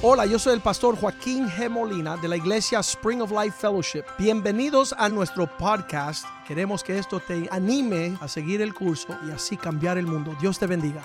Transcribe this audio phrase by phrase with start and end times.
[0.00, 1.68] Hola, yo soy el pastor Joaquín G.
[1.68, 4.04] Molina de la iglesia Spring of Life Fellowship.
[4.16, 6.24] Bienvenidos a nuestro podcast.
[6.46, 10.36] Queremos que esto te anime a seguir el curso y así cambiar el mundo.
[10.40, 11.04] Dios te bendiga.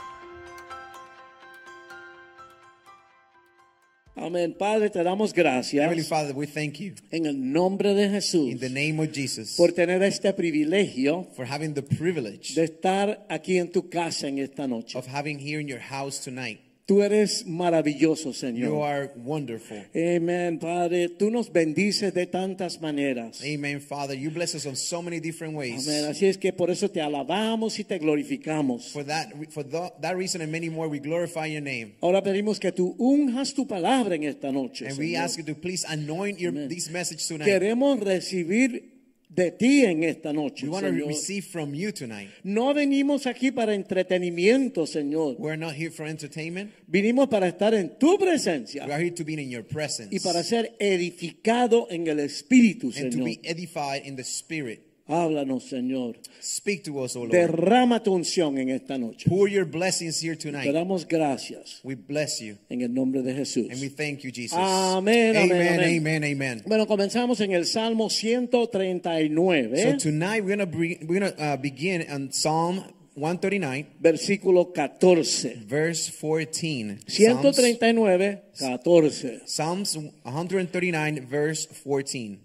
[4.15, 4.55] Amén.
[4.57, 8.59] Padre, te damos gracias Heavenly Father, we thank you en el nombre de Jesús in
[8.59, 13.57] the name of Jesus por tener este privilegio for having the privilege de estar aquí
[13.57, 14.95] en tu casa en esta noche.
[14.95, 16.59] of having here in your house tonight.
[16.85, 18.83] Tú eres maravilloso, You Señor.
[18.85, 19.77] are wonderful.
[19.95, 21.07] Amén, Padre.
[21.07, 23.41] Tú nos bendices de tantas maneras.
[23.41, 24.13] Amen, Father.
[24.17, 25.87] You bless us on so many different ways.
[25.87, 26.05] Amén.
[26.11, 28.91] Así es que por eso te alabamos y te glorificamos.
[28.91, 31.93] For that, for tha- that reason and many more, we glorify your name.
[32.01, 34.85] Ahora pedimos que tú unjas tu palabra en esta noche.
[34.85, 35.23] And we Señor.
[35.23, 36.67] ask you to please anoint your, Amen.
[36.67, 37.45] this message tonight.
[37.47, 38.92] Queremos recibir
[39.35, 40.65] de ti en esta noche.
[40.65, 41.07] We want to Señor.
[41.07, 42.29] receive from you tonight.
[42.43, 45.35] No venimos aquí para entretenimiento, Señor.
[45.39, 46.71] We're not here for entertainment.
[46.87, 50.19] Vinimos para estar en tu presencia We are here to be in your presence y
[50.19, 54.92] para ser edificado en el Espíritu, and to be edified in the Spirit.
[55.05, 56.15] Háblanos, Señor.
[56.41, 57.31] Speak to us, O Lord.
[57.31, 59.29] Derrama tu unción en esta noche.
[59.29, 60.71] Pour your blessings here Te tonight.
[60.73, 63.69] damos gracias We bless you en el nombre de Jesús.
[63.69, 64.57] and we thank you, Jesus.
[64.57, 66.63] Amén, amen, amen, amen.
[66.65, 72.81] Bueno, comenzamos en el Salmo 139, So tonight we're we're gonna uh, begin on Psalm
[73.15, 75.65] 139, versículo 14.
[75.67, 76.99] verse 14.
[77.07, 79.41] Psalms, 139, 14.
[79.45, 82.39] Psalms 139, verse 14.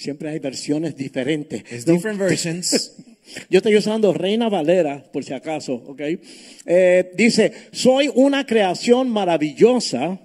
[0.00, 1.62] Siempre hay versiones diferentes.
[1.70, 2.94] It's different versions.
[3.50, 6.00] Yo estoy usando Reina Valera, por si acaso, ¿ok?
[6.64, 10.18] Eh, dice, soy una creación maravillosa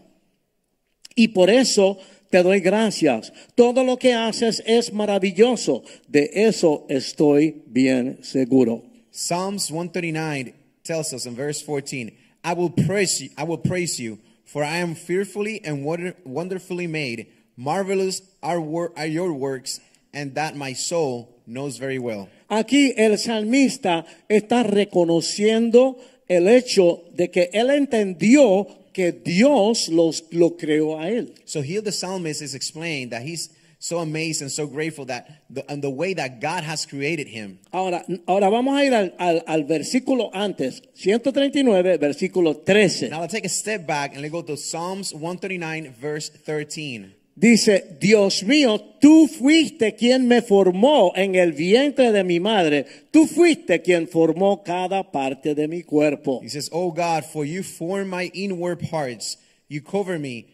[1.14, 1.98] y por eso
[2.30, 3.34] te doy gracias.
[3.56, 5.84] Todo lo que haces es maravilloso.
[6.08, 8.82] De eso estoy bien seguro.
[9.12, 10.54] Psalms 139
[10.86, 12.14] tells us in verse 14,
[12.46, 16.88] I will praise you, I will praise you, for I am fearfully and wonder, wonderfully
[16.88, 17.28] made.
[17.58, 18.60] Marvelous are,
[18.98, 19.80] are your works,
[20.14, 22.30] and that my soul knows very well.
[22.50, 30.58] Aquí el salmista está reconociendo el hecho de que él entendió que Dios los, lo
[30.58, 31.34] creó a él.
[31.46, 33.50] So here the psalmist is explaining that he's
[33.80, 37.60] so amazed and so grateful that the, and the way that God has created him.
[37.72, 43.10] Ahora, ahora vamos a ir al, al- al versículo antes, 139, versículo 13.
[43.10, 47.14] Now let's take a step back and let's go to Psalms 139, verse 13.
[47.38, 52.86] Dice, Dios mío, tú fuiste quien me formó en el vientre de mi madre.
[53.12, 56.40] Tú fuiste quien formó cada parte de mi cuerpo.
[56.42, 59.38] He says, Oh God, for you form my inward parts,
[59.68, 60.46] you cover me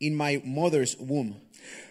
[0.00, 1.34] in my mother's womb.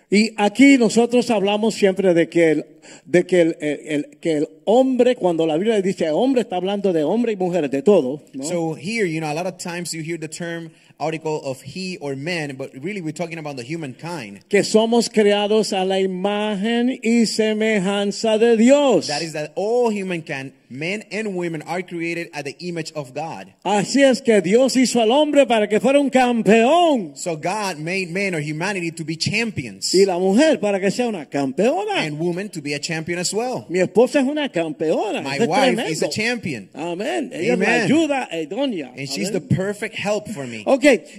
[0.09, 2.65] Y aquí nosotros hablamos siempre de que el,
[3.05, 6.93] de que el, el- el- que el hombre, cuando la Biblia dice hombre, está hablando
[6.93, 8.21] de hombre y mujeres, de todo.
[8.33, 8.43] ¿no?
[8.43, 11.97] So here, you know, a lot of times you hear the term article of he
[11.99, 14.39] or man, but really we're talking about the humankind.
[14.49, 19.07] que somos creados a la imagen y semejanza de Dios.
[19.07, 23.53] That is that all humankind, men and women, are created at the image of God.
[23.63, 28.07] Así es que Dios hizo al hombre para que fuera un campeón So God made
[28.09, 32.05] man or humanity to be champions y la mujer para que sea una campeona.
[32.05, 33.65] and woman to be a champion as well.
[33.69, 35.21] Mi esposa es una campeona.
[35.21, 35.89] My es wife tremendo.
[35.91, 37.29] is a champion Amén.
[37.33, 37.67] Ella Amen.
[37.69, 38.91] la ayuda eh, idónea.
[38.97, 40.63] and she's the perfect help for me.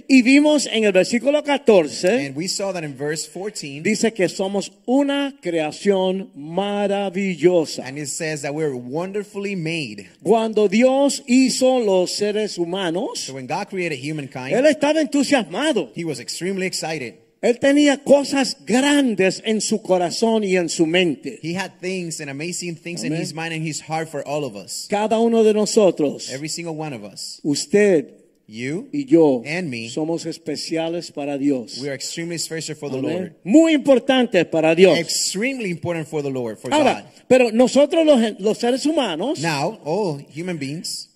[0.07, 3.81] Y vimos en el versículo 14, And we saw that in verse 14.
[3.83, 7.85] dice que somos una creación maravillosa.
[7.85, 10.09] And it says that we're wonderfully made.
[10.23, 15.91] Cuando Dios hizo los seres humanos, So when God created Él humankind, estaba entusiasmado.
[15.95, 17.15] he was extremely excited.
[17.39, 21.39] Él tenía cosas grandes en su corazón y en su mente.
[21.43, 24.55] He had things and amazing things in his mind and his heart for all of
[24.55, 24.87] us.
[24.89, 27.39] Cada uno de nosotros, Every single one of us.
[27.43, 28.16] usted
[28.49, 29.89] You, y yo, And me.
[29.89, 31.79] somos especiales para Dios.
[31.81, 32.97] we are extremely special for the.
[33.01, 33.35] Lord.
[33.43, 34.97] Muy importantes para Dios.
[34.97, 37.23] Extremely important for the Lord, for Ahora, God.
[37.27, 41.09] pero nosotros los, los seres humanos Now, all human beings,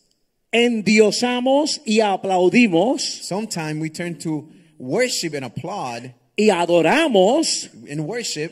[0.51, 8.51] endiosamos y aplaudimos sometimes we turn to worship and applaud y adoramos and worship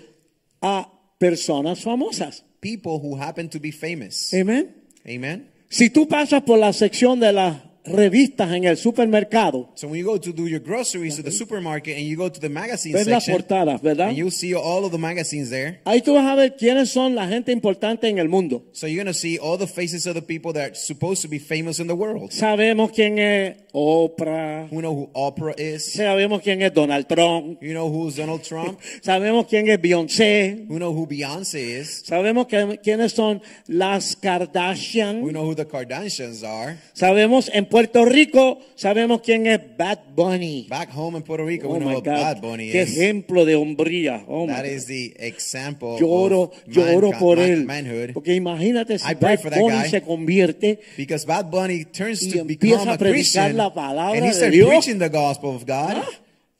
[0.61, 0.85] a
[1.19, 2.43] personas famosas.
[2.61, 4.33] people who happen to be famous.
[4.33, 4.73] Amén.
[5.05, 5.49] Amen.
[5.69, 7.55] Si tú pasas por la sección de las
[7.89, 11.97] revistas en el supermercado, So when you go to do your groceries to the supermarket
[11.97, 14.09] and you go to the magazine ves las section, portadas, ¿verdad?
[14.09, 15.79] and you'll see all of the magazines there.
[15.85, 18.63] Ahí tú vas a ver quiénes son la gente importante en el mundo.
[18.73, 21.39] So you're gonna see all the faces of the people that are supposed to be
[21.39, 22.31] famous in the world.
[22.31, 25.93] Sabemos quién es Oprah, Who know who Oprah is?
[25.93, 28.79] sabemos quién es Donald Trump, You know who's Donald Trump?
[29.01, 32.03] sabemos quién es Beyoncé, who know who Beyonce is?
[32.05, 36.77] sabemos que- quiénes son las Kardashian, Who know who the Kardashians are?
[36.93, 40.67] sabemos en Puerto Rico, sabemos quién es Bad Bunny.
[40.69, 42.97] Back home in Puerto Rico, Oh we know my what Bad Bunny qué is.
[42.97, 44.23] ejemplo de hombría.
[44.27, 44.71] Oh my That God.
[44.71, 47.65] is the example Lloro, of lloro por man- él.
[47.65, 48.13] manhood.
[48.13, 49.89] Porque imagínate si I pray Bad for that Bunny guy.
[49.89, 53.73] se convierte Because Bad Bunny turns Y to empieza become a a predicar Christian la
[53.73, 54.67] palabra and he de starts Dios.
[54.69, 55.97] preaching the gospel of God.
[55.97, 56.05] Ah,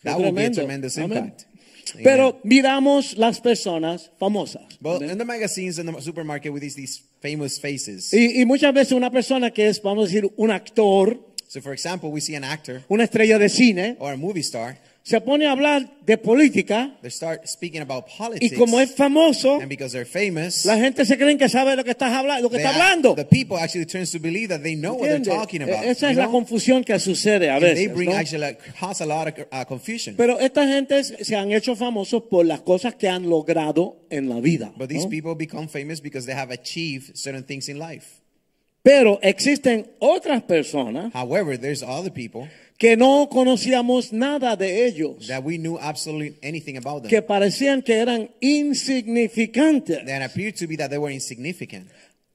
[0.01, 0.55] qué that will be a tremendo.
[0.61, 1.17] tremendous Amén.
[1.17, 1.45] impact.
[1.93, 2.03] Amen.
[2.03, 4.63] Pero miramos las personas famosas.
[4.83, 5.09] Amén.
[5.11, 8.13] in the magazines in the supermarket with these, these famous faces.
[8.13, 11.19] Y, y muchas veces una persona que es, vamos a decir, un actor,
[11.49, 14.77] So for example, we see an actor una estrella de cine, or a movie star.
[15.09, 18.57] Se pone a hablar de política They start speaking about y politics.
[18.59, 21.89] como es famoso, and because they're famous, la gente se cree que sabe lo que
[21.91, 23.15] está hablando, lo que they está hablando.
[23.15, 25.83] the people actually turns to believe that they know what they're talking about.
[25.83, 27.95] E- Esa you es la confusión que sucede a And they veces.
[27.95, 28.15] bring ¿no?
[28.17, 30.15] actually like, cause a lot of uh, confusion.
[30.15, 34.39] Pero esta gente se han hecho famosos por las cosas que han logrado en la
[34.39, 34.71] vida.
[34.77, 35.09] But these ¿no?
[35.09, 38.21] people become famous because they have achieved certain things in life.
[38.83, 42.47] Pero existen otras personas However, there's other people
[42.79, 47.83] que no conocíamos nada de ellos, that we knew absolutely anything about them que parecían
[47.83, 51.89] que eran insignificantes, that appeared to be that they were insignificant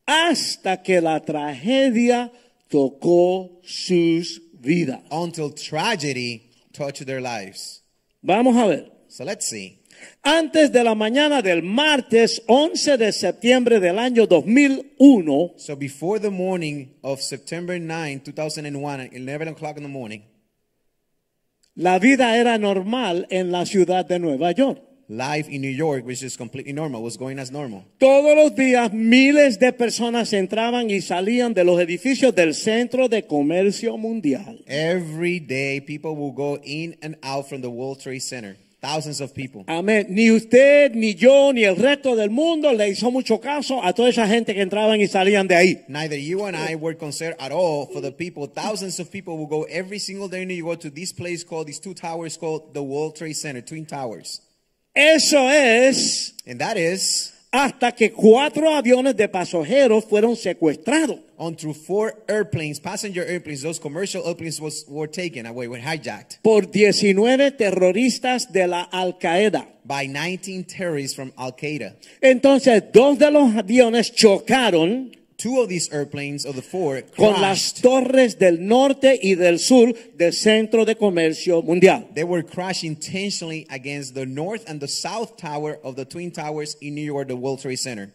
[0.07, 2.31] hasta que la tragedia
[2.69, 5.01] tocó sus vidas.
[5.11, 6.43] until tragedy
[6.73, 7.83] touched their lives.
[8.23, 8.91] Vamos a ver.
[9.09, 9.79] So let's see.
[10.23, 16.31] Antes de la mañana del martes 11 de septiembre del año 2001, So before the
[16.31, 20.23] morning of September 9, 2001, at 11 o'clock in the morning,
[21.75, 24.81] la vida era normal en la ciudad de Nueva York.
[25.09, 27.85] life in New York, which is completely normal, was going as normal.
[27.99, 33.27] Todos los días miles de personas entraban y salían de los edificios del Centro de
[33.27, 34.63] Comercio Mundial.
[34.67, 38.57] Every day, people will go in and out from the World Trade Center.
[38.85, 39.65] Thousands of people.
[39.67, 40.09] Amén.
[40.11, 44.11] Ni usted, ni yo, ni el resto del mundo le hizo mucho caso a toda
[44.11, 45.85] esa gente que entraban y salían de ahí.
[45.89, 48.47] Neither you and I were concerned at all for the people.
[48.47, 51.67] Thousands of people will go every single day in New York to this place called,
[51.67, 54.43] these two towers called the World Trade Center, Twin Towers.
[54.95, 61.21] Eso es And that is hasta que cuatro aviones de pasajeros fueron secuestrados.
[61.47, 66.63] Until four airplanes, passenger airplanes, those commercial airplanes was, were taken away, were hijacked por
[66.63, 69.67] 19 terroristas de la Al Qaeda.
[69.87, 71.95] by 19 terrorists from Al Qaeda.
[72.23, 77.73] Entonces, dos de los aviones chocaron Two of these airplanes of the four con las
[77.73, 77.83] crashed.
[77.83, 82.07] torres del norte y del sur del Centro de Comercio Mundial.
[82.15, 86.77] They were crashed intentionally against the north and the south tower of the Twin Towers
[86.81, 88.13] in New York, the World Trade Center.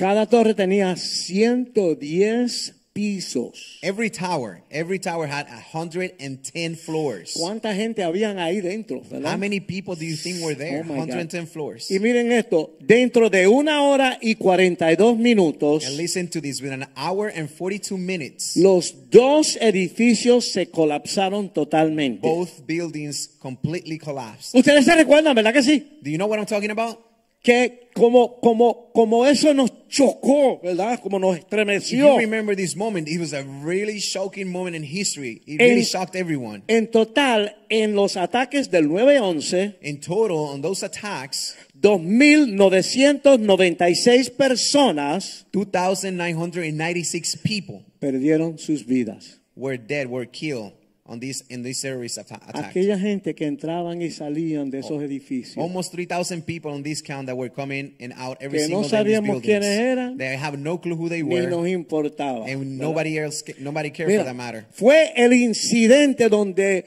[0.00, 3.78] Cada torre tenía 110 pisos.
[3.82, 7.34] Every tower, every tower had 110 floors.
[7.34, 9.02] ¿Cuánta gente habían ahí dentro?
[9.02, 9.30] verdad?
[9.32, 10.80] How many people do you think were there?
[10.80, 11.08] Oh my God.
[11.08, 11.90] 110 floors.
[11.90, 16.72] Y miren esto, dentro de una hora y 42 minutos, And listen to this, with
[16.72, 22.26] an hour and 42 minutes, los dos edificios se colapsaron totalmente.
[22.26, 24.54] both buildings completely collapsed.
[24.58, 25.98] Ustedes se recuerdan, ¿verdad que sí?
[26.02, 27.09] Do you know what I'm talking about?
[27.42, 31.00] Que como, como, como eso nos chocó, ¿verdad?
[31.02, 32.12] Como nos If estremeció.
[32.14, 35.40] you remember this moment, it was a really shocking moment in history.
[35.46, 36.62] It really En- shocked everyone.
[36.68, 47.38] En total, en los ataques del 9-11, In total, on those attacks, 2.996 personas 2,996
[47.42, 49.38] people perdieron sus vidas.
[49.56, 50.72] were dead, were killed
[51.10, 51.62] on in
[52.18, 52.66] atta- attack.
[52.70, 55.58] Aquella gente que entraban y salían de esos edificios.
[55.58, 58.88] Almost 3,000 people on this count that were coming and out every Que no single
[58.90, 59.44] day in these sabíamos buildings.
[59.44, 62.46] quiénes eran, They have no clue who they Ni were, nos importaba.
[62.46, 62.64] and ¿verdad?
[62.86, 64.66] nobody else, nobody cared Mira, for that matter.
[64.70, 66.84] fue el incidente donde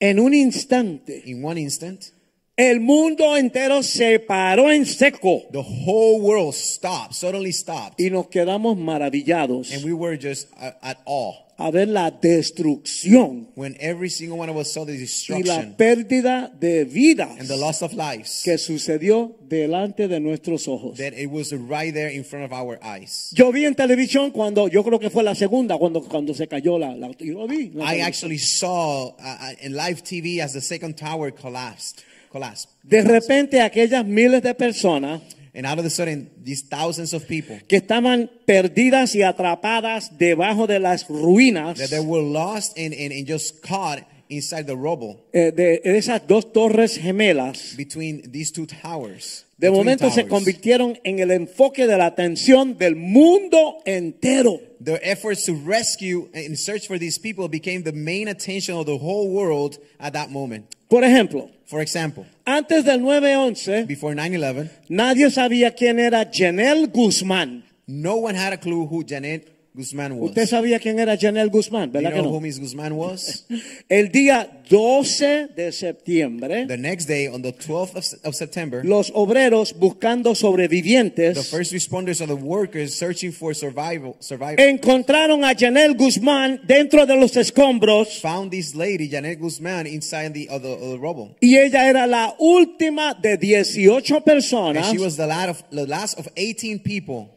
[0.00, 2.11] en un instante, in one instant,
[2.56, 8.28] el mundo entero se paró en seco the whole world stopped, suddenly stopped, y nos
[8.28, 14.10] quedamos maravillados and we were just uh, at awe a ver la destrucción when every
[14.10, 17.82] single one of us saw the y la destruction pérdida de vidas and the loss
[17.82, 18.42] of lives.
[18.44, 20.98] que sucedió delante de nuestros ojos.
[20.98, 23.30] That it was right there in front of our eyes.
[23.32, 26.78] Yo vi en televisión cuando, yo creo que fue la segunda, cuando, cuando se cayó
[26.78, 27.70] la, la yo lo vi.
[27.74, 28.06] la I televisión.
[28.06, 32.02] actually saw uh, uh, in live TV as the second tower collapsed.
[32.82, 35.20] De repente aquellas miles de personas
[35.54, 40.66] And out of the sudden, these thousands of people que estaban perdidas y atrapadas debajo
[40.66, 43.98] de las ruinas that they were lost and, and, and just caught
[44.30, 49.44] inside the rubble eh, de esas dos torres gemelas, between these two towers.
[49.58, 50.30] de momento se towers.
[50.30, 54.58] convirtieron en el enfoque de la atención del mundo entero.
[54.82, 58.96] The efforts to rescue and search for these people became the main attention of the
[58.96, 60.64] whole world at that moment.
[60.88, 67.64] Por ejemplo, For example, antes del 9-11, before 9-11, nadie sabía quién era Janelle Guzmán.
[67.86, 70.30] no one had a clue who Janet Guzman was.
[70.30, 72.36] Usted sabía quién era Janelle Guzmán, Do you ¿verdad que know no?
[72.36, 73.46] who Miss Guzman was?
[73.88, 79.10] El día 12 de septiembre, the next day, on the 12th of, of September, los
[79.14, 85.54] obreros buscando the sobrevivientes first responders of the workers searching for survival, survival encontraron a
[85.54, 90.68] Janelle Guzmán dentro de los escombros found this lady, Janet Guzman, inside the, of the,
[90.72, 91.34] of the rubble.
[91.40, 95.86] y ella era la última de 18 And personas she was the last, of, the
[95.86, 97.30] last of 18 people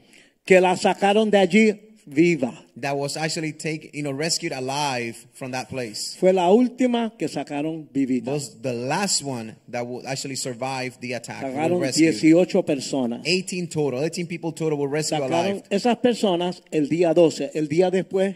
[0.46, 2.54] que la sacaron de allí viva.
[2.78, 6.16] that was actually taken, you know, rescued alive from that place.
[6.20, 8.32] Fue la última que sacaron vivita.
[8.32, 11.44] Was the last one that would actually survive the attack.
[11.44, 12.16] Sacaron rescued.
[12.16, 13.22] 18 personas.
[13.26, 14.04] 18 total.
[14.04, 15.64] 18 people total were rescued Sacaron alive.
[15.70, 18.36] esas personas el día 12, el día después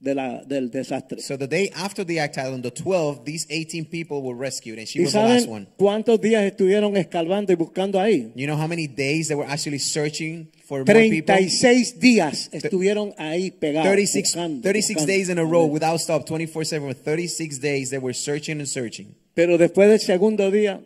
[0.00, 1.20] de la, del desastre.
[1.20, 4.88] So the day after the attack, on the 12th, these 18 people were rescued, and
[4.88, 5.66] she was the last one.
[5.76, 8.32] cuántos días estuvieron escalvando y buscando ahí?
[8.34, 11.34] You know how many days they were actually searching for more people?
[11.34, 13.88] 36 días estuvieron ahí pegados.
[13.88, 15.12] 36, buscando, 36 buscando.
[15.12, 16.94] days in a row without stop, 24 7.
[16.94, 19.16] 36 days they were searching and searching.
[19.34, 20.80] Pero después del segundo día,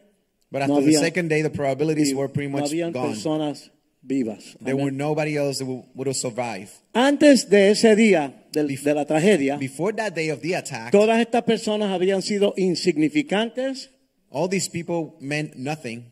[0.50, 3.10] But no after the había- second day, the probabilities were pretty no much habían gone.
[3.10, 3.70] personas
[4.02, 4.56] vivas.
[4.62, 6.70] There were nobody else that would, have survived.
[6.94, 11.42] Antes de ese día de la tragedia, Before that day of the attack, todas estas
[11.44, 13.90] personas habían sido insignificantes,
[14.30, 16.04] all these people meant nothing.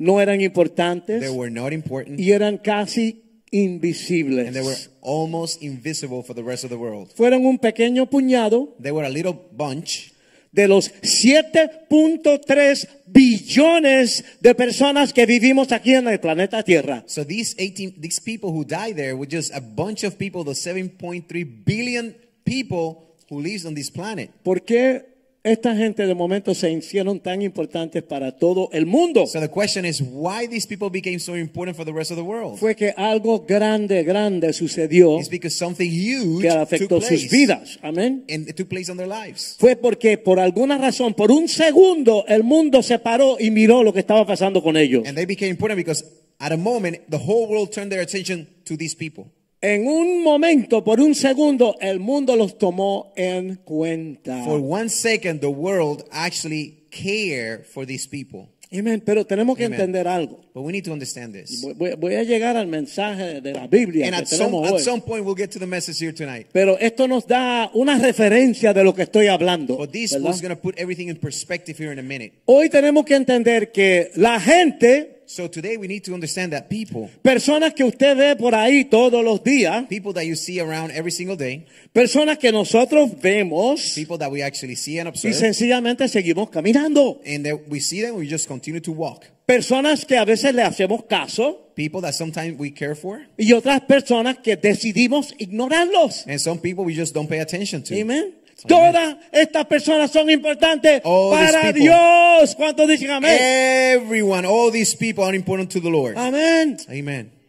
[0.00, 2.18] No eran importantes They were not important.
[2.18, 4.46] y eran casi invisibles.
[4.46, 7.12] And they were almost invisible for the rest of the world.
[7.14, 10.12] Fueron un pequeño puñado They were a little bunch
[10.52, 17.04] de los 7.3 billones de personas que vivimos aquí en el planeta Tierra.
[17.06, 20.52] So these 18, these people who died there were just a bunch of people, the
[20.52, 24.30] 7.3 billion people who lives on this planet.
[24.42, 25.04] ¿Por qué
[25.42, 29.26] esta gente de momento se hicieron tan importantes para todo el mundo?
[29.26, 32.22] So the question is why these people became so important for the rest of the
[32.22, 32.58] world?
[32.58, 37.28] Fue que algo grande, grande sucedió It's because something huge que took afectó sus place.
[37.30, 37.78] vidas.
[37.82, 38.24] Amén.
[38.28, 39.56] And it took place on their lives.
[39.58, 43.92] Fue porque por alguna razón, por un segundo, el mundo se paró y miró lo
[43.92, 45.06] que estaba pasando con ellos.
[45.06, 46.04] And they became important because
[46.38, 49.26] at a moment, the whole world turned their attention to these people.
[49.62, 54.42] En un momento, por un segundo, el mundo los tomó en cuenta.
[54.44, 58.48] For one second, the world actually cared for these people.
[58.72, 59.02] Amén.
[59.04, 59.80] Pero tenemos que Amen.
[59.80, 60.40] entender algo.
[60.54, 61.60] But we need to understand this.
[61.76, 64.74] Voy- Voy, a llegar al mensaje de la Biblia And que at some, tenemos at
[64.74, 64.80] hoy.
[64.82, 66.46] some point, we'll get to the message here tonight.
[66.52, 69.76] Pero esto nos da una referencia de lo que estoy hablando.
[69.76, 72.32] But this was going to put everything in perspective here in a minute.
[72.46, 77.08] Hoy tenemos que entender que la gente, So today we need to understand that people,
[77.22, 81.12] personas que usted ve por ahí todos los días, people that you see around every
[81.12, 86.08] single day, personas que nosotros vemos people that we actually see and observe, y sencillamente
[86.08, 87.20] seguimos caminando.
[87.24, 89.24] and that we see them, we just continue to walk.
[89.46, 93.82] personas que a veces le hacemos caso people that sometimes we care for, y otras
[93.82, 96.26] personas que decidimos ignorarlos.
[96.26, 97.94] and some people we just don't pay attention to.
[97.94, 98.34] Amén.
[98.66, 101.72] Todas estas personas son importantes All para.
[101.72, 102.54] Dios.
[102.56, 103.36] ¿Cuántos dicen amén?
[103.40, 106.16] Everyone, all these people are important to the Lord.
[106.16, 106.78] Amén.
[106.88, 107.39] Amen.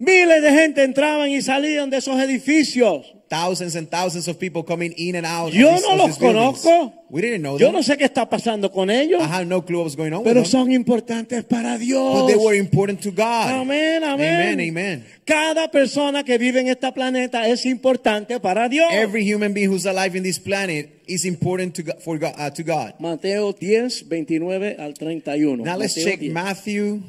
[0.00, 3.04] Miles de gente entraban y salían de esos edificios.
[3.28, 5.52] Thousands and thousands of people coming in and out.
[5.52, 6.62] Yo these- no los buildings.
[6.62, 6.92] conozco.
[7.10, 7.74] We didn't know Yo them.
[7.74, 10.22] no sé qué está pasando con ellos, I had no clue what was going on
[10.22, 10.60] pero with them.
[10.66, 12.22] son importantes para Dios.
[12.22, 13.50] But they were important to God.
[13.50, 14.52] Amén, amén.
[14.52, 15.04] Amen, amen.
[15.26, 18.88] Cada persona que vive en este planeta es importante para Dios.
[18.92, 22.50] Every human being who's alive in this planet is important to God, for God, uh,
[22.50, 22.94] to God.
[23.00, 25.64] Mateo 10, 29 al 31.
[25.64, 26.32] Now let's Mateo check 10.
[26.32, 27.02] Matthew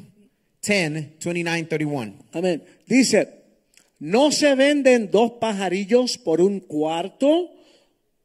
[0.62, 2.14] 10, 29, 31.
[2.32, 2.62] Amén.
[2.86, 3.28] Dice,
[3.98, 7.52] no se venden dos pajarillos por un cuarto.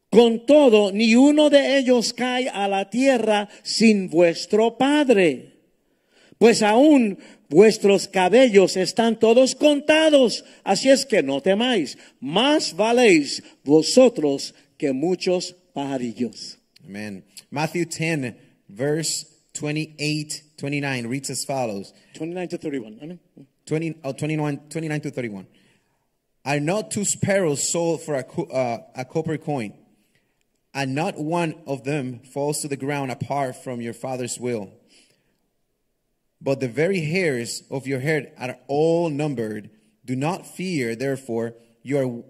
[0.10, 5.56] Con todo, ni uno de ellos cae a la tierra sin vuestro Padre.
[6.38, 7.18] Pues aún
[7.50, 10.46] vuestros cabellos están todos contados.
[10.64, 11.98] Así es que no temáis.
[12.22, 16.60] Más valéis vosotros que muchos pajarillos.
[16.86, 17.26] Amen.
[17.50, 18.36] Matthew 10,
[18.70, 19.28] verse
[19.62, 21.94] 28, 29 reads as follows.
[22.16, 23.00] 29 to 31.
[23.02, 23.20] Amén.
[23.66, 25.48] 20, oh, 21, 29 to 31.
[26.46, 29.74] Are not two sparrows sold for a, uh, a copper coin?
[30.74, 34.72] And not one of them falls to the ground apart from your father's will.
[36.42, 39.70] But the very hairs of your head are all numbered.
[40.06, 42.24] Do not fear, therefore, you are,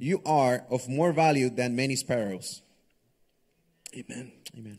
[0.00, 2.62] you are of more value than many sparrows.
[3.94, 4.32] Amén.
[4.56, 4.78] Amen.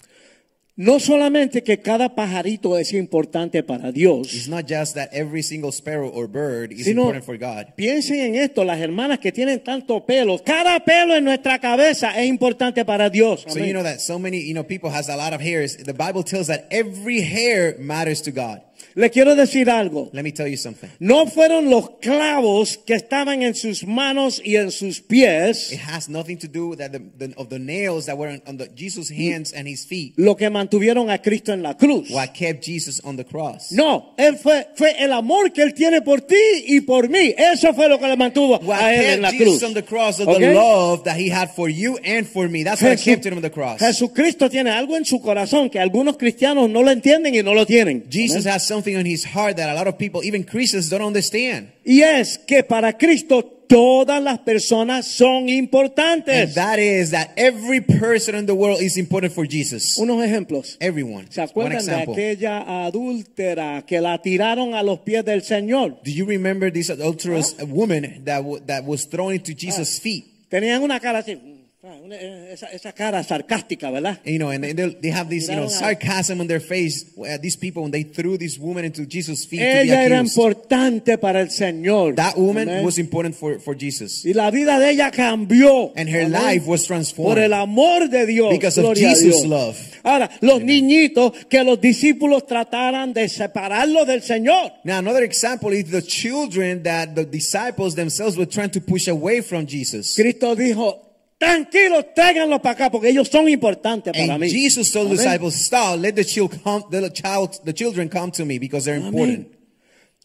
[0.77, 5.71] No solamente que cada pajarito es importante para Dios, It's not just that every single
[5.71, 7.75] sparrow or bird is sino important for God.
[7.75, 12.27] piensen en esto, las hermanas que tienen tanto pelo, cada pelo en nuestra cabeza es
[12.27, 13.41] importante para Dios.
[13.47, 13.65] So Amén.
[13.67, 15.75] you know that so many, you know, people has a lot of hairs.
[15.77, 18.61] The Bible tells that every hair matters to God.
[18.95, 20.09] Le quiero decir algo.
[20.13, 20.89] Let me tell you something.
[20.99, 26.09] No fueron los clavos que estaban en sus manos y en sus pies It has
[26.09, 29.09] nothing to do with that the, the, of the nails that were on, the Jesus'
[29.09, 30.13] hands and his feet.
[30.17, 32.09] lo que mantuvieron a Cristo en la cruz.
[32.11, 33.71] What kept Jesus on the cross?
[33.71, 36.35] No, él fue, fue el amor que él tiene por ti
[36.67, 37.33] y por mí.
[37.37, 39.63] Eso fue lo que le mantuvo What a él en kept la Jesus cruz.
[39.63, 40.39] on the cross was ¿Ok?
[40.39, 42.63] the love that he had for you and for me.
[42.63, 43.79] That's what kept him on the cross.
[43.79, 47.65] Jesucristo tiene algo en su corazón que algunos cristianos no lo entienden y no lo
[47.65, 48.05] tienen.
[48.09, 48.55] Jesus Amén.
[48.55, 51.71] has something on his heart that a lot of people, even Christians, don't understand.
[51.85, 56.55] Y es que para Cristo todas las personas son And importantes.
[56.55, 59.97] that is that every person in the world is important for Jesus.
[59.97, 60.77] Unos ejemplos.
[60.81, 61.25] Everyone.
[61.29, 66.01] ¿Se acuerdan de aquella adúltera que la tiraron a los pies del Señor?
[66.03, 70.25] Do you remember this adulterous woman that, that was thrown into Jesus' feet?
[70.49, 74.19] Tenían una cara así, ah, esa, esa cara sarcástica, ¿verdad?
[74.23, 77.05] You know, and they, they have this, you know, sarcasm on their face.
[77.17, 80.19] Uh, these people, when they threw this woman into Jesus' feet to Ella be era
[80.19, 80.37] accused.
[80.37, 82.15] importante para el Señor.
[82.17, 82.85] That woman Amén.
[82.85, 84.23] was important for, for Jesus.
[84.23, 85.91] y la vida de ella cambió.
[85.95, 86.31] And her Amén.
[86.33, 87.43] life was por transformed.
[87.43, 88.51] el amor de Dios.
[88.51, 89.75] Because of Gloria Jesus' love.
[90.03, 94.71] Ahora, los niñitos que los discípulos trataran de separarlos del Señor.
[94.83, 99.41] Now, another example is the children that the disciples themselves were trying to push away
[99.41, 100.15] from Jesus.
[100.15, 101.07] Cristo dijo,
[101.41, 104.49] tranquilos, tráiganlos para acá porque ellos son importantes para And mí.
[104.49, 105.25] Jesus told the Amén.
[105.25, 105.99] disciples, "Stop!
[105.99, 106.83] Let the child come.
[106.91, 109.47] The child, the children come to me because they're important."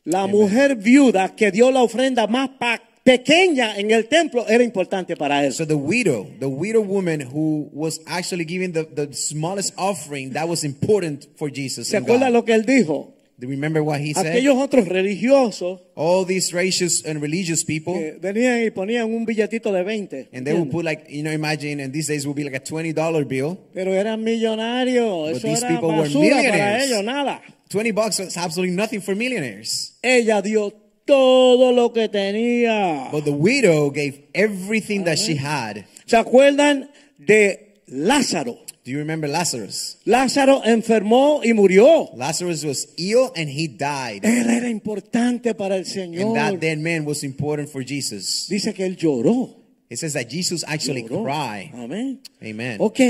[0.05, 5.17] La mujer viuda que dio la ofrenda más pa- pequeña en el templo era importante
[5.17, 5.53] para él.
[5.53, 10.47] So the widow, the widow woman who was actually giving the, the smallest offering, that
[10.49, 11.89] was important for Jesus.
[11.89, 12.31] ¿Se and God.
[12.31, 13.16] lo que él dijo?
[13.39, 14.27] Do you remember what he said?
[14.35, 19.73] Aquellos otros religiosos All these righteous and religious people, que venían y ponían un billetito
[19.73, 20.29] de 20.
[20.33, 22.61] and they would put like, you know, imagine, and these days would be like a
[22.61, 23.59] $20 bill.
[23.75, 25.33] Pero eran millonarios.
[25.33, 26.91] But Eso these era people were basura para millionaires.
[26.91, 27.43] ellos, nada.
[27.69, 29.93] 20 bucks was absolutely nothing for millionaires.
[30.03, 30.73] Ella dio
[31.05, 33.11] todo lo que tenía.
[33.13, 35.85] But the widow gave everything that she had.
[36.07, 38.59] ¿Se acuerdan de Lázaro?
[38.87, 39.99] Do you remember Lazarus?
[40.05, 42.09] Lázaro enfermó y murió.
[42.17, 44.23] Lazarus was ill and he died.
[44.23, 46.23] Él era importante para el Señor.
[46.23, 48.47] And that dead man was important for Jesus.
[48.49, 49.57] Dice que él lloró.
[49.91, 51.25] It says that Jesus actually Lloró.
[51.25, 51.73] cried.
[51.75, 52.21] Amén.
[52.41, 52.77] Amen.
[52.79, 53.01] Ok.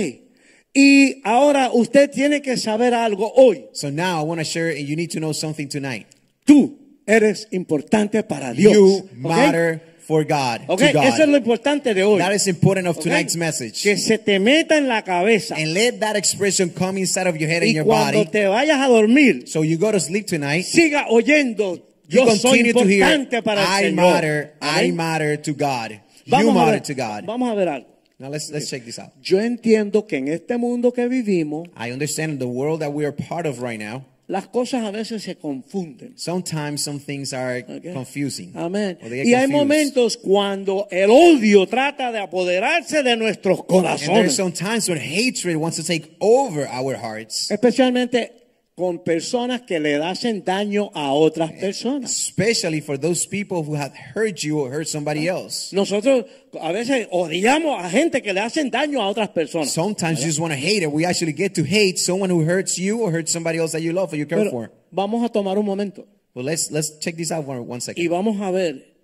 [0.72, 3.66] Y ahora usted tiene que saber algo hoy.
[3.72, 6.06] So now I want to share, and you need to know something tonight.
[6.46, 8.72] Tú eres importante para Dios.
[8.72, 9.12] You ¿ok?
[9.18, 10.62] matter for God.
[10.69, 11.05] Ok, To God.
[11.05, 12.19] eso es lo importante de hoy.
[12.19, 13.03] That is important of ¿ok?
[13.05, 13.83] tonight's message.
[13.83, 15.55] Que se te meta en la cabeza.
[15.57, 18.31] And let that expression come inside of your head and y your cuando body.
[18.31, 20.64] te vayas a dormir, So you go to sleep tonight.
[20.64, 21.77] siga oyendo.
[22.09, 23.95] You Yo soy continue to hear, importante para el I Señor.
[23.97, 25.90] matter, I matter to God.
[26.25, 27.25] You Vamos a, matter ver, to God.
[27.27, 27.87] vamos a ver algo.
[28.19, 29.11] Now let's let's check this out.
[29.21, 33.12] Yo entiendo que en este mundo que vivimos, I understand the world that we are
[33.12, 34.05] part of right now.
[34.28, 36.14] Las cosas a veces se confunden.
[36.16, 37.92] Sometimes some things are Okay.
[37.92, 38.52] confusing.
[38.56, 38.98] Amén.
[39.02, 39.50] Y hay confused.
[39.50, 44.98] momentos cuando el odio trata de apoderarse de nuestros And there's corazones, some times when
[44.98, 48.32] hatred wants to take over our hearts, especialmente
[48.76, 52.10] con personas que le hacen daño a otras personas.
[52.10, 55.72] especially for those people who have hurt you or hurt somebody else.
[55.74, 56.26] Nosotros
[56.60, 59.70] a veces odiamos a gente que le hacen daño a otras personas.
[59.72, 60.92] Sometimes you just want to hate it.
[60.92, 63.92] We actually get to hate someone who hurts you or hurts somebody else that you
[63.94, 64.70] love or you care Pero for.
[64.92, 68.10] vamos a tomar un momento Well, let's let's check this out for one y second.
[68.10, 68.95] vamos a ver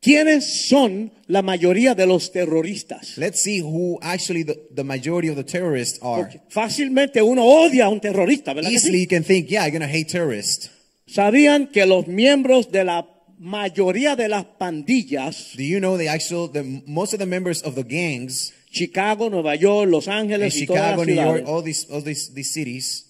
[0.00, 3.16] quiénes son la mayoría de los terroristas.
[3.16, 6.22] Let's see who actually the, the majority of the terrorists are.
[6.22, 8.70] Porque fácilmente uno odia a un terrorista, ¿verdad?
[8.70, 10.70] Easily you can think, yeah, I'm gonna hate terrorists.
[11.06, 13.06] ¿Sabían que los miembros de la
[13.38, 17.74] mayoría de las pandillas, Do you know the actual the most of the members of
[17.74, 21.62] the gangs Chicago, Nueva York, Los Ángeles y todas Chicago, las New York, ciudades, all
[21.62, 23.06] these all these these cities,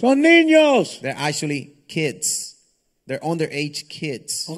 [0.00, 1.00] son niños?
[1.00, 2.56] they're actually kids.
[3.06, 4.48] They're underage kids.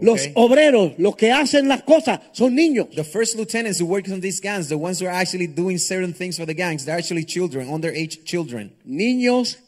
[0.00, 2.88] Los obreros, los que hacen las cosas, son niños.
[2.96, 6.12] The first lieutenants who work on these gangs, the ones who are actually doing certain
[6.12, 8.72] things for the gangs, they're actually children, underage children.
[8.84, 9.58] Niños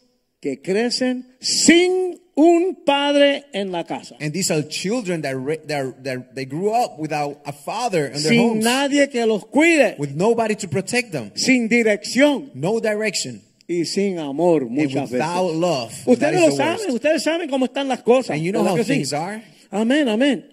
[0.40, 4.16] que crecen sin un padre en la casa.
[4.20, 8.14] And these are children that, re- that, that they grew up without a father in
[8.20, 9.96] their Sin homes, nadie que los cuide.
[9.96, 12.50] with nobody to protect them, Sin dirección.
[12.52, 15.60] no direction, Y sin amor muchas without veces.
[15.60, 15.92] love.
[16.06, 18.30] Ustedes lo saben, ustedes saben cómo están las cosas.
[18.36, 18.88] And you know ¿verdad how que sí?
[18.94, 20.50] things are Amén, amén.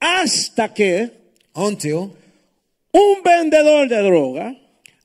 [0.00, 1.10] Hasta que
[1.54, 2.10] until
[2.92, 4.56] un vendedor de droga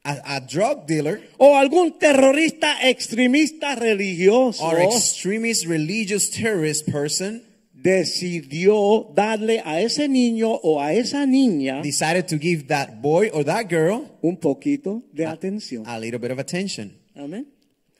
[0.03, 7.43] a, a drug dealer o algún terrorista extremista religioso or extremist religious terrorist person
[7.73, 13.43] decidió darle a ese niño o a esa niña decided to give that boy or
[13.43, 15.83] that girl un poquito de atención.
[15.85, 16.93] a little bit of attention.
[17.15, 17.47] Amén.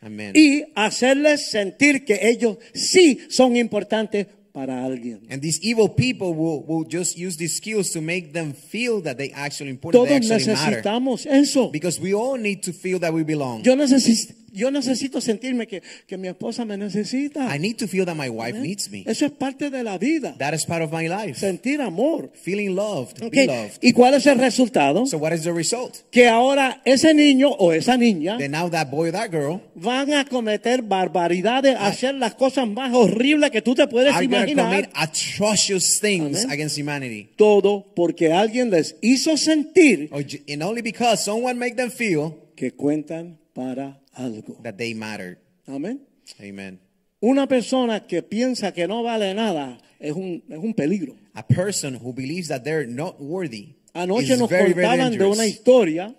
[0.01, 0.33] Amen.
[0.35, 5.21] Y hacerles sentir que ellos sí son importantes para alguien.
[5.29, 9.19] And these evil people will, will just use these skills to make them feel that
[9.19, 10.81] they actually important, Todos they actually matter.
[11.29, 11.69] eso.
[11.69, 13.63] Because we all need to feel that we belong.
[13.63, 17.55] Yo necesito, yo necesito sentirme que, que mi esposa me necesita.
[17.55, 19.03] I need to feel that my wife needs me.
[19.05, 20.35] Eso es parte de la vida.
[20.39, 21.39] That is part of my life.
[21.39, 22.31] Sentir amor.
[22.33, 23.31] Feeling loved, Ok.
[23.31, 23.77] be loved.
[23.81, 25.05] ¿Y cuál es el resultado?
[25.05, 25.97] So what is the result?
[26.11, 30.13] Que ahora ese niño o esa niña Then now that boy or that girl van
[30.13, 34.65] a cometer barbaridades, hacer las cosas más horribles que tú te puedes are imaginar.
[34.69, 36.51] commit atrocious things Amen.
[36.51, 37.29] against humanity.
[37.37, 42.33] Todo porque alguien les hizo sentir Or ju- And only because someone make them feel
[42.55, 44.61] que cuentan para algo.
[44.63, 45.37] that they matter.
[45.67, 46.01] Amén.
[46.39, 46.79] Amen.
[47.21, 51.15] Una persona que piensa que no vale nada es un, es un peligro.
[51.33, 55.17] A person who believes that they're not worthy Anoche is nos very, very contaban de
[55.17, 55.37] dangerous.
[55.37, 56.15] una historia.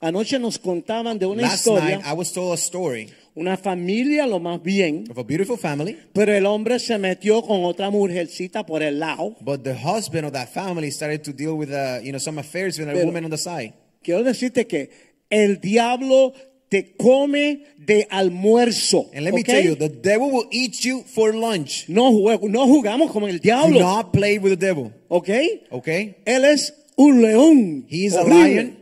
[0.00, 1.96] Anoche nos contaban de una Last historia.
[1.98, 5.06] night, I was told a story Una familia, lo más bien.
[5.10, 9.34] of a beautiful family, Pero el hombre se metió con otra mujercita por el lado.
[9.40, 12.78] but the husband of that family started to deal with, uh, you know, some affairs
[12.78, 13.72] with a Pero- woman on the side.
[14.02, 14.90] Quiero decirte que
[15.30, 16.34] el diablo
[16.68, 19.10] te come de almuerzo.
[19.14, 19.46] And let me ¿ok?
[19.46, 21.84] tell you, the devil will eat you for lunch.
[21.88, 23.80] no, no jugamos con el Do diablo.
[23.80, 25.28] not play with the devil, ¿Ok?
[25.70, 26.16] okay?
[26.24, 27.86] Él es un león.
[27.88, 28.54] He is a horrible.
[28.54, 28.76] lion.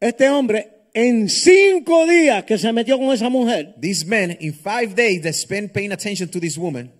[0.00, 4.94] Este hombre, en cinco días que se metió con esa mujer, These men, in five
[4.94, 6.90] days, they spent paying attention to this woman,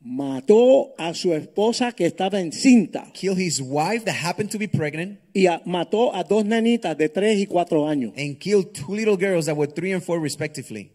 [0.00, 5.18] mató a su esposa que estaba encinta killed his wife that happened to be pregnant,
[5.34, 9.16] y a- mató a dos nenitas de tres y cuatro años and killed two little
[9.16, 10.92] girls that were three and four respectively.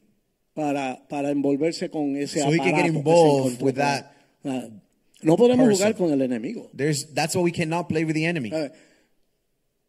[0.56, 2.64] para, para envolverse con ese So he aparato.
[2.64, 4.14] can get que se involved with that
[5.22, 5.76] No podemos person.
[5.88, 6.70] jugar con el enemigo.
[6.76, 8.52] There's, that's why we cannot play with the enemy.
[8.54, 8.70] Eh,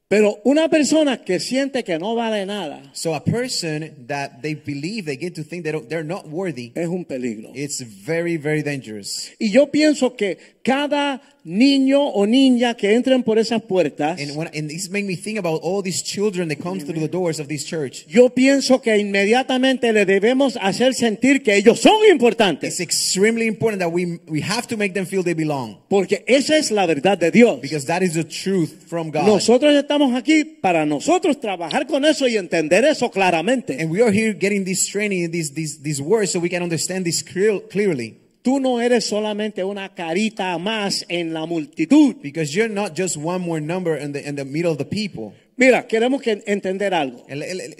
[0.06, 5.06] Pero una persona que siente que no vale nada So a person that they believe
[5.06, 7.50] they get to think they're not worthy, es un peligro.
[7.54, 9.32] it's very, very dangerous.
[9.40, 14.48] Y yo pienso que cada niño o niña que entren por esas puertas, And when
[14.55, 17.48] and this make me think about all these children that come through the doors of
[17.48, 18.07] this church.
[18.09, 22.81] yo pienso que inmediatamente le debemos hacer sentir que ellos son importantes.
[22.81, 26.57] It's extremely important that we we have to make them feel they belong Porque esa
[26.57, 27.61] es la verdad de Dios.
[27.61, 29.27] because that is the truth from God.
[29.27, 33.83] Nosotros estamos aquí para nosotros trabajar con eso y entender eso claramente.
[33.83, 37.05] And we are here getting this training, these these these words, so we can understand
[37.05, 38.23] this clear, clearly.
[38.44, 43.38] Tú no eres solamente una carita más en la multitud, Because you're not just one
[43.38, 45.33] more number in the in the middle of the people.
[45.56, 47.24] Mira, queremos que entender algo.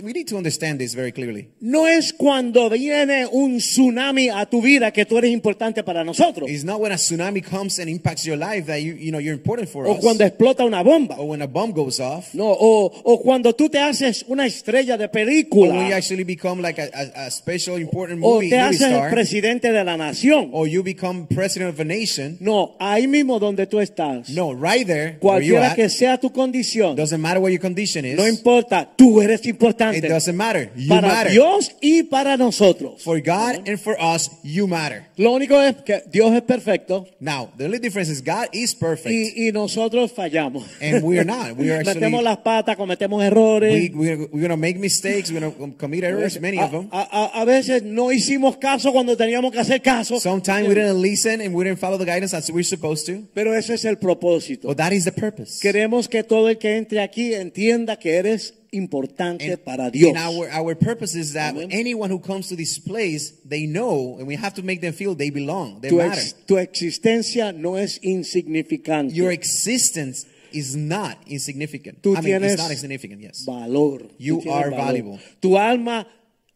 [0.03, 1.49] We need to understand this very clearly.
[1.61, 6.49] No es cuando viene un tsunami a tu vida que tú eres importante para nosotros.
[6.49, 9.35] It's not when a tsunami comes and impacts your life that you, you know, you're
[9.35, 9.99] important for O us.
[10.01, 11.17] cuando explota una bomba.
[11.19, 12.33] or when a bomb goes off.
[12.33, 15.97] No, o, o cuando tú te haces una estrella de Or when you película.
[15.97, 19.73] actually become like a, a, a special important O movie, te movie haces el presidente
[19.73, 20.51] de la nación.
[20.53, 22.37] Or you become president of a nation.
[22.41, 24.29] No, ahí mismo donde tú estás.
[24.29, 26.95] No, right there, where you Cualquiera at, que sea tu condición.
[26.95, 28.17] doesn't matter what your condition is.
[28.17, 29.99] No importa, tú eres importante.
[29.99, 30.71] It doesn't matter.
[30.77, 31.33] You para matter.
[31.33, 33.03] Dios y para nosotros.
[33.03, 35.05] For God and for us, you matter.
[35.17, 39.11] Lo único es que Dios es perfecto Now, the only difference is God is perfect.
[39.11, 40.65] y, y nosotros fallamos.
[40.81, 41.57] And we are not.
[41.57, 43.73] We are actually- Metemos las patas, cometemos errores.
[43.73, 45.31] we, we're, we're going to make mistakes.
[45.31, 46.89] We're going to commit errors, many a, of them.
[46.93, 50.21] a- a- a veces no hicimos caso cuando teníamos que hacer caso.
[50.21, 53.23] Sometimes we didn't listen and we didn't follow the guidance as we're supposed to.
[53.35, 54.69] Pero ese es el propósito.
[54.69, 55.61] But that is the purpose.
[55.61, 60.11] Queremos que todo el que entre aquí entienda que eres importante And, para Dios.
[60.11, 61.69] and our, our purpose is that Amen.
[61.71, 65.15] anyone who comes to this place, they know, and we have to make them feel
[65.15, 66.13] they belong, they tu, matter.
[66.21, 69.15] ex- tu existencia no es insignificante.
[69.15, 72.03] Your existence is not insignificant.
[72.03, 73.45] Tú I mean, it's not insignificant, yes.
[73.45, 74.01] valor.
[74.19, 74.77] You are valor.
[74.77, 75.19] valuable.
[75.41, 76.07] Tu alma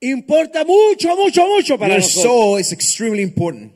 [0.00, 2.22] importa mucho, mucho, mucho para Your nosotros.
[2.22, 3.72] soul is extremely important.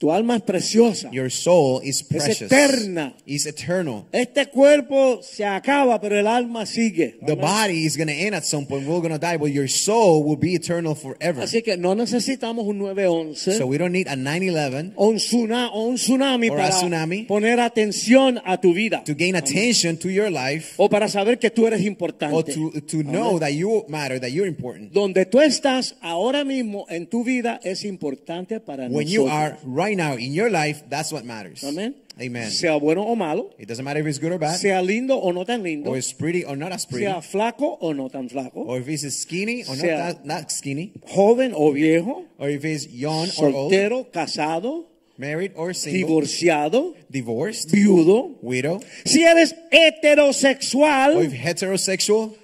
[0.00, 1.10] Tu alma es preciosa.
[1.12, 2.50] Your soul is precious.
[2.50, 3.12] eterna.
[3.26, 4.06] It's eternal.
[4.12, 7.18] Este cuerpo se acaba, pero el alma sigue.
[7.26, 8.86] The body is going to end at some point.
[8.88, 11.42] We're going to die, but your soul will be eternal forever.
[11.42, 15.70] Así que no necesitamos un 911 So we don't need a 9-11 o un tsunami,
[15.74, 17.24] o un tsunami Or a para tsunami.
[17.24, 19.02] poner atención a tu vida.
[19.04, 22.54] to gain attention to your life O para saber que tú eres or importante.
[22.54, 24.94] to, to know that you matter, that you're important.
[24.94, 29.12] Donde tú estás ahora mismo en tu vida es importante para When nosotros.
[29.12, 31.62] you are right now in your life, that's what matters.
[31.64, 31.94] Amén.
[32.20, 32.50] Amen.
[32.50, 35.30] Sea bueno o malo, It doesn't matter if it's good or bad, sea lindo o
[35.32, 38.28] no tan lindo, or it's pretty or not as pretty, sea flaco o no tan
[38.28, 42.50] flaco, or if it's skinny or not, Sea- that, not skinny, joven o viejo, or
[42.50, 44.84] if it's young or old, soltero, casado,
[45.16, 48.36] married or single, divorciado, divorced, viudo.
[48.42, 52.34] widow, Si eres or heterosexual, if heterosexual,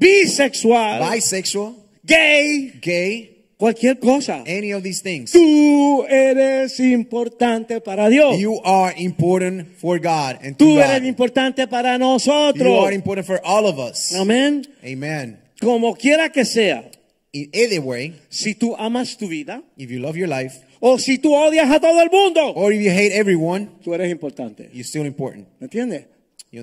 [0.00, 4.42] bisexual, bisexual, gay, gay, cualquier cosa.
[4.46, 5.32] any of these things.
[5.32, 8.38] Tú eres importante para Dios.
[8.38, 10.80] You are important for God and Tú God.
[10.84, 12.84] eres importante para You nosotros.
[12.86, 14.14] are important for all of us.
[14.14, 14.66] Amén.
[14.84, 15.38] Amen.
[15.60, 16.90] Como quiera que sea,
[17.32, 21.18] In either way, si tú amas tu vida if you love your life o si
[21.18, 24.70] tú odias a todo el mundo, or if you hate everyone, tú eres importante.
[24.72, 25.46] you're still important.
[25.60, 26.06] ¿Me entiendes?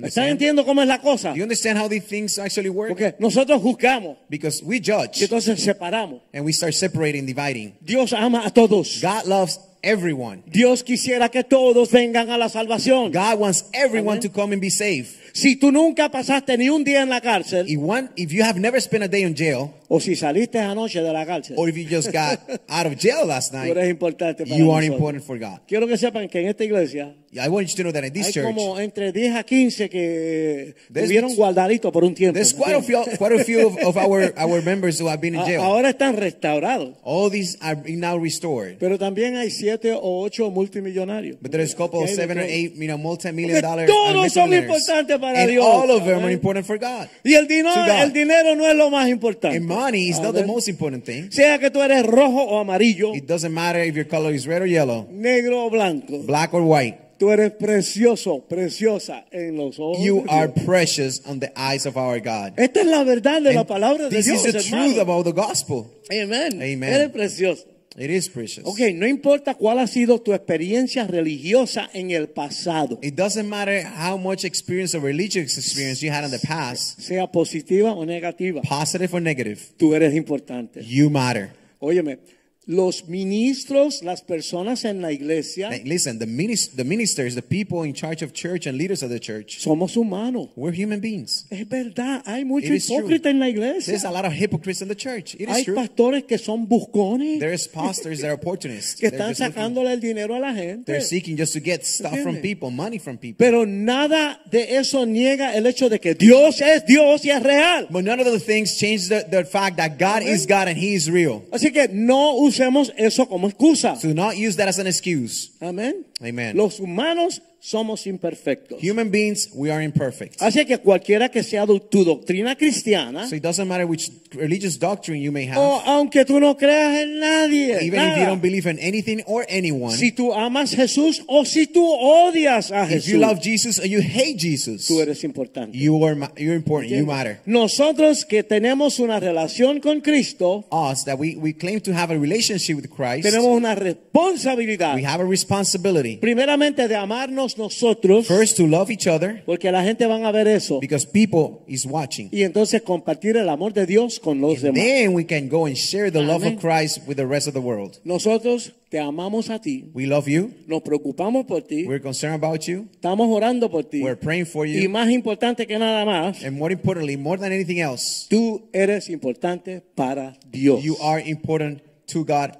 [0.02, 1.30] ¿Están entendiendo cómo es la cosa?
[1.30, 2.88] Do you understand how these things actually work?
[2.90, 6.20] Porque nosotros juzgamos Because we y judge entonces separamos.
[6.32, 7.74] and we start separating, dividing.
[7.80, 9.00] Dios ama a todos.
[9.00, 10.42] God loves everyone.
[10.46, 13.12] Dios quisiera que todos vengan a la salvación.
[13.12, 14.22] God wants everyone Amen.
[14.22, 15.10] to come and be saved.
[15.36, 18.60] Si tú nunca pasaste ni un día en la cárcel, If one, if you have
[18.60, 21.76] never spent a day in jail, o si saliste anoche de la cárcel, or if
[21.76, 24.94] you just got out of jail last tú night, eres importante para you are nosotros.
[24.94, 25.58] important for God.
[25.66, 28.26] Quiero que sepan que en esta iglesia I want you to know that in this
[28.28, 32.34] hay church, como entre 10 a 15 que tuvieron guardadito por un tiempo.
[32.34, 35.20] there's ¿me quite a few, quite a few of, of our, our members who have
[35.20, 35.60] been in A- jail.
[35.60, 36.94] Ahora están restaurados.
[37.02, 38.78] All these are now restored.
[38.78, 41.38] Pero también hay siete o ocho multimillonarios.
[41.40, 42.52] But there's a couple of Aquí hay de seven or todo.
[42.54, 45.64] eight, you know, multi-million dollar todos son importantes para and Dios.
[45.64, 47.08] all of them are important for God.
[47.24, 49.56] Y el dinero, el dinero no es lo más importante.
[49.56, 51.30] And money is not the most important thing.
[51.30, 54.62] Sea que tú eres rojo o amarillo, It doesn't matter if your color is red
[54.62, 56.18] or yellow, negro o blanco.
[56.26, 56.98] black or white.
[57.16, 60.04] Tú eres precioso, preciosa en los ojos.
[60.04, 62.54] You are precious on the eyes of our God.
[62.58, 64.86] Esta es la verdad de la And palabra de this is the hermano.
[64.88, 65.86] truth about the gospel.
[66.12, 66.60] Amen.
[66.60, 66.92] Amen.
[66.92, 67.64] Eres precioso.
[67.96, 68.64] It is precious.
[68.66, 73.84] Ok, no importa cuál ha sido tu experiencia religiosa en el pasado, It doesn't matter
[73.84, 78.62] how much experience or religious experience you had in the past, sea positiva o negativa,
[78.62, 79.60] positive or negative.
[79.76, 80.82] tú eres importante.
[80.84, 81.52] You matter.
[81.78, 82.18] Óyeme,
[82.66, 87.82] los ministros, las personas en la iglesia, Hey, Listen, the, minis- the ministers, the people
[87.86, 90.48] in charge of church and leaders of the church, somos humanos.
[90.56, 91.46] we're human beings.
[91.50, 94.10] Es verdad, hay mucho hipócrita en la There's a iglesia.
[94.10, 95.34] lot of hypocrites in the church.
[95.34, 95.74] It is Hay true.
[95.74, 98.94] pastores que son buscones, There's pastors that are opportunists.
[99.00, 100.84] que They're, están sacándole el dinero a la gente.
[100.90, 103.36] they're seeking just to get stuff from people, money from people.
[103.44, 107.86] Pero nada de eso niega el hecho de que Dios es Dios y es real.
[107.90, 110.94] But none of the things change the, the fact that God is God and He
[110.94, 111.44] is real.
[111.52, 113.96] Así que no usemos eso como excusa.
[113.96, 115.50] So do not use that as an excuse.
[115.60, 116.06] Amén.
[116.22, 116.56] Amen.
[116.56, 118.78] Los humanos somos imperfectos.
[118.82, 120.36] Human beings, we are imperfect.
[120.42, 124.78] Así que cualquiera que sea do- tu doctrina cristiana, So it doesn't matter which religious
[124.78, 128.20] doctrine you may have, o aunque tú no creas en nadie, even if nada.
[128.20, 132.70] you don't believe in anything or anyone, si tú amas Jesús o si tú odias
[132.70, 135.74] a if Jesús, you love Jesus or you hate Jesus, tú eres importante.
[135.74, 136.92] you are you're important.
[136.92, 137.40] You matter.
[137.46, 142.18] Nosotros que tenemos una relación con Cristo, Us that we, we claim to have a
[142.18, 148.56] relationship with Christ, tenemos una responsabilidad, we have a responsibility primeramente de amarnos nosotros, first
[148.56, 152.28] to love each other porque la gente van a ver eso, because people is watching.
[152.32, 154.82] y entonces compartir el amor de Dios con los demás.
[154.82, 156.54] Then we can go and share the love Amen.
[156.56, 157.98] of Christ with the rest of the world.
[158.04, 160.52] Nosotros te amamos a ti, We love you.
[160.66, 162.86] nos preocupamos por ti, We're concerned about you.
[162.92, 164.90] estamos orando por ti, We're praying for y you.
[164.90, 169.80] más importante que nada más, And more importantly, more than anything else, tú eres importante
[169.94, 170.82] para Dios.
[170.82, 172.50] you are important to God.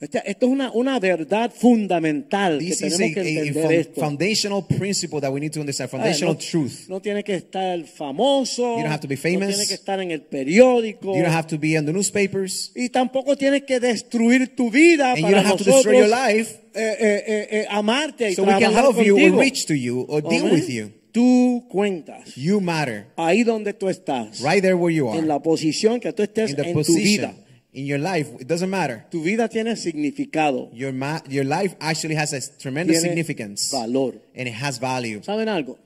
[0.00, 3.46] Esta- Esto es una, una verdad fundamental que This is tenemos que a, a- a
[3.46, 4.00] entender fo- esto.
[4.00, 6.88] foundational principle that we need to understand, foundational no, truth.
[6.88, 9.48] no tiene que estar famoso, You don't have to be no famous.
[9.48, 12.88] tiene que estar en el periódico, You don't have to be on the newspapers, y
[12.88, 16.08] tampoco tienes que destruir tu vida and you para don't have to nosotros destroy your
[16.34, 19.40] life eh, eh, eh, amarte y so we can trabajar love you or contigo.
[19.40, 20.92] reach to you or deal with you.
[21.12, 25.42] Tú cuentas You matter ahí donde tú estás, right there where you en are, la
[25.42, 27.34] posición que tú estés in the en tu vida.
[27.72, 28.28] In your life.
[28.40, 29.04] It doesn't matter.
[29.10, 30.92] Tu vida tiene significado, Your
[31.28, 34.14] your life actually has a tremendous tiene significance, valor.
[34.34, 35.20] and it has value.
[35.22, 35.78] ¿Saben algo?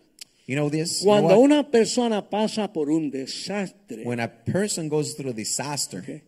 [0.47, 1.01] You know this?
[1.03, 5.35] You know Cuando una persona pasa por un desastre, when a person goes through a
[5.35, 6.23] disaster, Ok.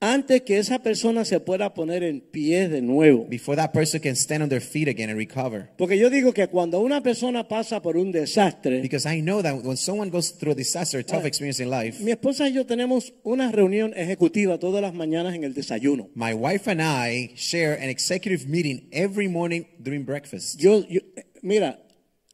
[0.00, 3.26] Antes que esa persona se pueda poner en pie de nuevo.
[3.28, 5.70] before that person can stand on their feet again and recover.
[5.76, 9.56] Porque yo digo que cuando una persona pasa por un desastre, Because I know that
[9.64, 12.64] when someone goes through a disaster, a tough experience in life, mi esposa y yo
[12.64, 16.10] tenemos una reunión ejecutiva todas las mañanas en el desayuno.
[16.14, 20.60] my wife and I share an executive meeting every morning during breakfast.
[20.60, 21.00] Yo, yo-
[21.42, 21.80] mira,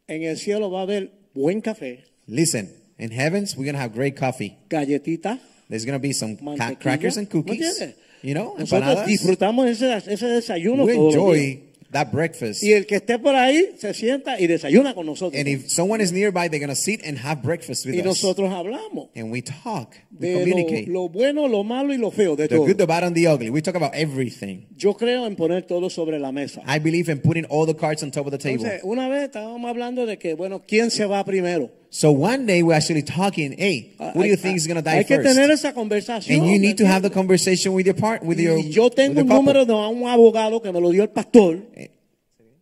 [0.06, 3.94] en el cielo va a haber buen café, Listen, in heavens, we're going to have
[3.94, 4.58] great coffee.
[4.68, 5.38] galletita.
[5.68, 6.36] There's going to be some
[6.80, 7.82] crackers and ¿Me cookies.
[8.22, 9.06] You know, Nosotros empanadas.
[9.06, 11.46] disfrutamos ese, ese desayuno We todos los días.
[11.46, 12.62] enjoy that breakfast.
[12.62, 15.38] Y el que esté por ahí se sienta y desayuna con nosotros.
[15.38, 18.04] And if someone is nearby, they're going to sit and have breakfast with y us.
[18.06, 20.86] nosotros hablamos And we talk, we de communicate.
[20.86, 22.66] lo, lo bueno, lo malo y lo feo de The todo.
[22.66, 23.50] good, the bad, and the ugly.
[23.50, 24.66] We talk about everything.
[24.76, 26.62] Yo creo en poner todo sobre la mesa.
[26.66, 28.64] I believe in putting all the cards on top of the table.
[28.64, 31.70] Entonces, una vez estábamos hablando de que, bueno, ¿quién se va primero?
[31.94, 34.96] So one day we're actually talking, hey, who do you think is going to die
[34.96, 35.28] Hay que first?
[35.36, 36.40] tener esa conversación.
[36.40, 39.20] And you need to have the conversation with your part, with your, yo with tengo
[39.20, 39.42] your un couple.
[39.44, 41.58] número de un abogado que me lo dio el pastor.
[41.76, 41.90] Eh,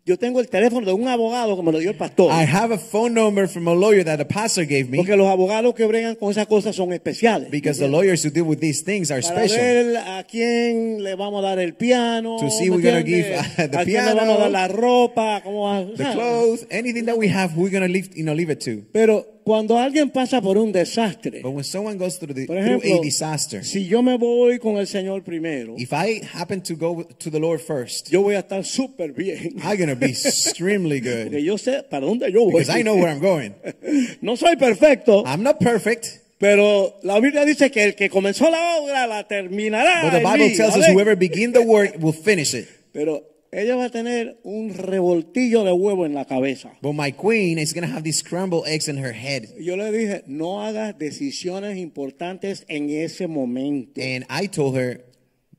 [0.05, 2.29] Yo tengo el teléfono de un abogado que me lo dio el pastor.
[2.33, 5.29] I have a phone number from a lawyer that the pastor gave me Porque los
[5.29, 7.53] abogados que bregan con esas cosas son especiales.
[7.53, 9.61] because the lawyers who deal with these things are Para special.
[9.63, 13.47] ver a quién le vamos a dar el piano, To see ¿me we're gonna entiendes?
[13.57, 15.97] give, uh, the a quién le piano, vamos a dar la ropa, cómo va, The
[15.97, 16.15] ¿sabes?
[16.17, 18.83] clothes, anything that we have, we're going to leave, you know, leave it to.
[18.93, 22.79] Pero cuando alguien pasa por un desastre, But when someone goes through, the, por through
[22.83, 26.75] ejemplo, a disaster, si yo me voy con el Señor primero, if I happen to
[26.77, 29.57] go to the Lord first, yo voy a estar súper bien.
[29.63, 32.53] I'm going to be extremely Porque good yo sé para dónde yo voy.
[32.61, 33.55] because I know where I'm going.
[34.23, 36.07] no soy perfecto, I'm not perfect,
[36.39, 40.03] pero la Biblia dice que el que comenzó la obra la terminará.
[40.03, 40.57] but the en Bible mí.
[40.57, 42.69] tells us whoever begin the work will finish it.
[42.93, 46.73] Pero ella va a tener un revoltillo de huevo en la cabeza.
[46.81, 49.49] But my queen is going to have these scrambled eggs in her head.
[49.59, 54.01] Yo le dije, no hagas decisiones importantes en ese momento.
[54.01, 55.05] And I told her,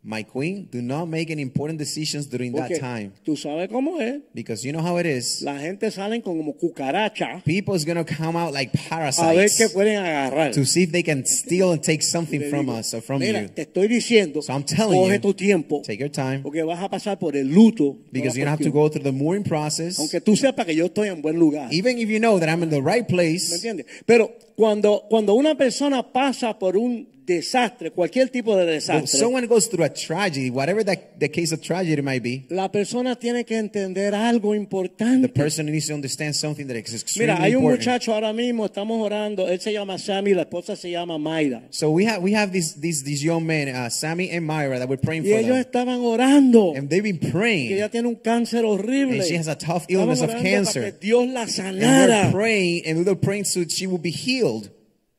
[0.05, 3.13] my queen, do not make any important decisions during that time.
[3.23, 4.21] tú sabes cómo es.
[4.33, 5.41] Because you know how it is.
[5.41, 9.57] La gente salen como cucaracha People is going to come out like a ver parasites
[9.57, 10.51] qué pueden agarrar.
[10.53, 13.47] to see if they can steal and take something from us or from Mira, you.
[13.47, 16.81] te estoy diciendo, So I'm telling coge you, tu tiempo, Take your time porque vas
[16.83, 17.95] a pasar por el luto.
[18.11, 19.97] because you're going to have to go through the mourning process.
[19.99, 21.69] Aunque tú sepas que yo estoy en buen lugar.
[21.71, 23.85] Even if you know that I'm in the right ¿Me place, entiendes?
[24.05, 29.67] Pero cuando, cuando una persona pasa por un desastre, cualquier tipo de desastre, someone goes
[29.69, 33.57] through a tragedy, whatever that, the case of tragedy might be, la persona tiene que
[33.57, 35.29] entender algo the importante.
[35.33, 37.79] person needs to understand something that is extremely Mira, hay un important.
[37.79, 41.63] muchacho ahora mismo, estamos orando, él se llama Sammy, la esposa se llama Mayra.
[41.71, 44.87] So we have we have these these these young men, uh, Sammy and Myra, that
[44.89, 48.07] we're praying Y for ellos them, estaban orando, and they've been que praying, ella tiene
[48.07, 49.15] un cáncer horrible.
[49.15, 50.81] and she has a tough illness of orando cancer.
[50.81, 52.25] Para que Dios la and sanara.
[52.25, 54.69] we're praying, and we're praying so she will be healed.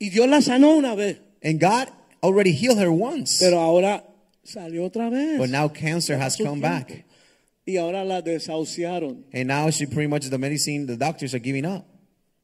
[0.01, 1.89] Y Dios la sanó una vez, And God
[2.23, 4.03] already healed her once, pero ahora
[4.43, 5.39] salió otra vez.
[5.39, 7.05] but now cancer has come back,
[7.67, 9.25] Y ahora la desahuciaron.
[9.33, 11.87] and now she pretty much the medicine the doctors are giving up.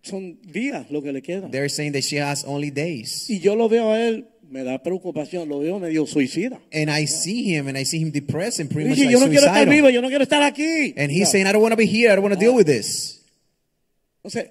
[0.03, 1.51] Son días lo que le quedan.
[1.51, 4.83] They're saying that she has only days, Y yo lo veo a él me da
[4.83, 6.61] preocupación, lo veo medio suicida.
[6.73, 9.29] And I see him and I see him depressed and pretty much like yo no
[9.29, 10.93] quiero estar vivo, yo no quiero estar aquí.
[10.97, 12.11] And he's O sea, saying, I don't want to be here.
[12.11, 12.57] I don't want to deal ah.
[12.57, 13.21] with this.
[14.25, 14.51] Entonces,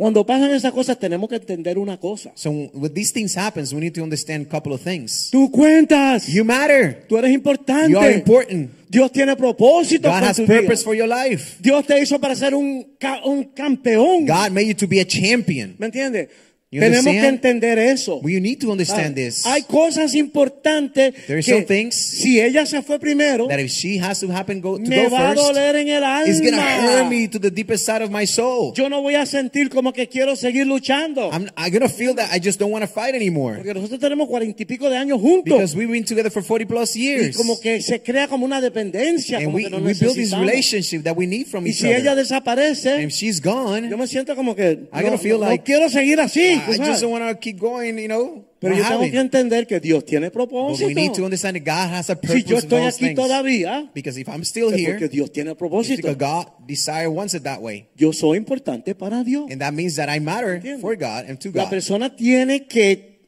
[0.00, 2.32] cuando pasan esas cosas tenemos que entender una cosa.
[2.34, 5.28] So when these things happens, we need to understand a couple of things.
[5.30, 6.26] Tú cuentas.
[6.26, 7.04] You matter.
[7.06, 7.90] Tú eres importante.
[7.90, 8.70] You are important.
[8.88, 10.62] Dios tiene propósito God has tu vida.
[10.62, 11.58] purpose for your life.
[11.60, 12.86] Dios te hizo para ser un,
[13.26, 14.24] un campeón.
[14.24, 15.74] God made you to be a champion.
[15.76, 16.30] ¿Me entiendes?
[16.72, 17.34] You Tenemos que understand?
[17.34, 18.20] entender eso.
[18.22, 19.44] Well, you need to understand Ah, this.
[19.44, 23.72] Hay cosas importantes There are que some things si ella se fue primero, That if
[23.72, 26.30] she has to happen go, to me go va a first, doler en el alma.
[26.30, 28.72] it's to hurt me to the deepest side of my soul.
[28.76, 31.30] Yo no voy a sentir como que quiero seguir luchando.
[31.32, 33.56] I'm, I'm to feel that I just don't want to fight anymore.
[33.56, 35.58] porque nosotros tenemos cuarenta y pico de años juntos.
[35.58, 37.36] Because we've been together for 40 plus y years.
[37.36, 39.38] como que se crea como una dependencia.
[39.38, 41.78] And como we, que nos we build this relationship that we need from Y each
[41.80, 42.22] si ella other.
[42.22, 45.46] desaparece, And if she's gone, yo me siento como que I'm no, gonna feel no-
[45.46, 46.59] no like, quiero seguir así.
[46.68, 48.44] I just want to keep going, you know.
[48.60, 50.50] Pero yo tengo que entender que Dios tiene But
[50.80, 53.18] we need to understand that God has a purpose Si yo estoy aquí things.
[53.18, 55.96] todavía, Because if I'm still here, porque Dios tiene propósito.
[56.02, 57.88] because God desire wants it that way.
[57.96, 59.50] Yo soy importante para Dios.
[59.50, 60.80] And that means that I matter ¿Entiendes?
[60.82, 61.70] for God and to La God.
[61.70, 63.20] persona tiene que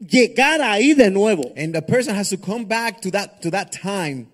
[0.00, 1.52] llegar ahí de nuevo.
[1.56, 4.28] And the person has to come back to that to that time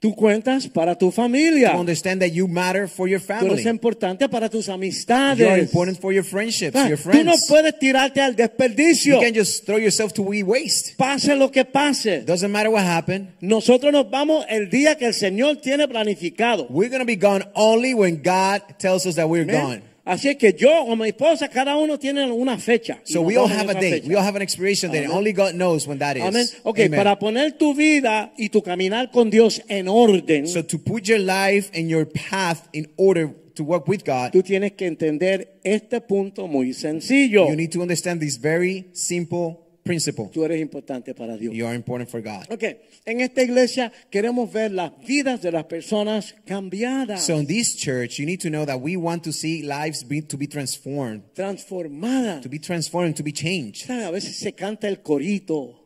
[0.00, 1.72] Tú cuentas para tu familia.
[1.72, 3.68] to understand that you matter for your Tú eres family.
[3.68, 5.58] importante para tus You are amistades.
[5.60, 7.46] important for your friendships, Ah, your Tú no friends.
[7.46, 9.16] puedes tirarte al desperdicio.
[9.16, 10.94] You can't just throw yourself to we waste.
[10.96, 12.22] Pase lo que pase.
[12.24, 13.28] Doesn't matter what happened.
[13.42, 16.66] Nosotros nos vamos el día que el Señor tiene planificado.
[16.70, 19.60] We're gonna be gone only when God tells us that we're Amén.
[19.60, 19.82] gone.
[20.10, 23.00] Así es que yo o mi esposa, cada uno tiene una fecha.
[23.04, 24.00] So we all have a date.
[24.00, 24.08] fecha.
[24.08, 25.06] We all have an expiration date.
[25.08, 26.24] Only God knows when that is.
[26.24, 26.46] Amén.
[26.64, 26.96] Ok, Amen.
[26.98, 31.20] para poner tu vida y tu caminar con Dios en orden, So to put your
[31.20, 36.00] life and your path in order to work with God, tú tienes que entender este
[36.00, 37.46] punto muy sencillo.
[37.48, 39.60] you need to understand this very simple
[39.90, 40.28] principle.
[40.32, 41.54] Tú eres importante para Dios.
[41.54, 42.44] You are important for God.
[42.50, 42.64] Ok,
[43.04, 48.18] en esta iglesia queremos ver las vidas de las personas cambiadas, So in this church,
[48.18, 52.42] you need to know that we want to see lives be, to be transformed, transformadas.
[52.42, 53.90] to be transformed, to be changed.
[53.90, 55.79] A veces se canta el corito.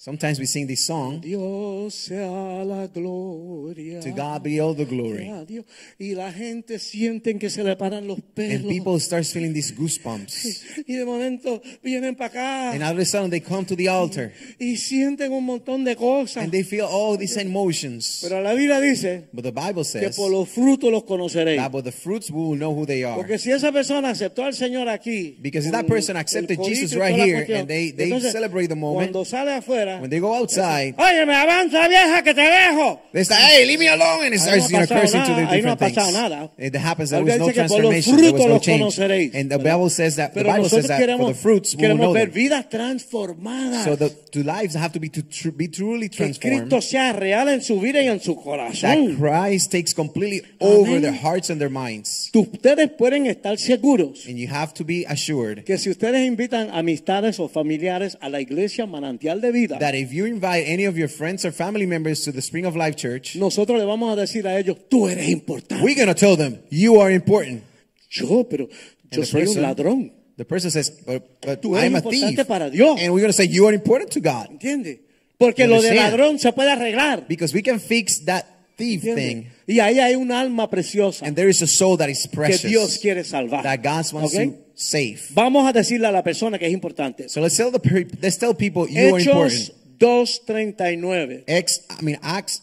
[0.00, 3.98] Sometimes we sing this song, Dios sea la gloria.
[4.00, 5.26] To God be all the glory.
[5.28, 5.64] a Dios.
[5.98, 8.60] Y la gente siente que se le paran los pelos.
[8.60, 10.84] And people start feeling these goosebumps.
[10.86, 13.88] y de momento vienen para acá And all of a sudden they come to the
[13.88, 16.44] altar y sienten un montón de cosas.
[16.44, 18.20] and they feel all these emotions.
[18.22, 21.58] Pero la Biblia dice But the Bible que says por los frutos los conoceréis.
[21.60, 23.16] that by the fruits we will know who they are.
[23.16, 26.56] Porque si esa persona aceptó al Señor aquí, Because if con that person el accepted
[26.56, 29.10] corito Jesus y toda right la here cuestión, and they- they entonces, celebrate the moment,
[29.10, 29.50] cuando sale
[29.88, 33.00] afuera, When they go outside, oye, me avanza vieja que te dejo.
[33.12, 35.44] they start, hey, leave me alone, and it starts no you know, cursing to the
[35.44, 36.14] no different pasado things.
[36.14, 36.50] nada.
[36.58, 38.98] It happens there was no transformation, there was no change.
[39.34, 39.58] And the.
[39.58, 42.30] Bible says that the Bible says that for the fruits we will know them.
[42.32, 46.70] So the, the lives have to be to be truly transformed.
[46.70, 49.16] Cristo sea real en su vida y en su That.
[49.18, 52.30] Christ takes completely over their hearts and their minds.
[52.34, 57.40] Ustedes pueden estar seguros And you have to be assured que si ustedes invitan amistades
[57.40, 61.08] o familiares a la iglesia manantial de vida, that if you invite any of your
[61.08, 64.46] friends or family members to the Spring of Life Church, nosotros le vamos a decir
[64.46, 65.82] a ellos, tú eres importante.
[65.82, 67.62] we're going to tell them, you are important.
[68.10, 68.68] Yo, pero
[69.10, 70.12] yo the soy un person- ladrón.
[70.36, 72.46] The person says, but, but Tú eres I'm a thief.
[72.46, 73.00] para Dios.
[73.00, 74.48] And we're going to say, you are important to God.
[74.50, 75.00] ¿Entiendes?
[75.36, 77.26] Porque lo de ladrón se puede arreglar.
[77.28, 78.44] Because we can fix that
[78.78, 79.44] thief thing.
[79.66, 82.62] Y ahí hay un alma preciosa And there is a soul that is que precious.
[82.62, 83.62] Dios quiere salvar.
[83.64, 84.40] that God wants ¿Ok?
[84.44, 85.20] to save.
[85.34, 87.28] Vamos a decirle a la persona que es importante.
[87.28, 87.80] So let's tell the
[88.22, 89.68] let's tell people you are Hechos
[89.98, 90.76] important.
[90.78, 92.62] 2.39 Ex, I mean Acts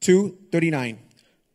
[0.00, 0.98] two thirty nine.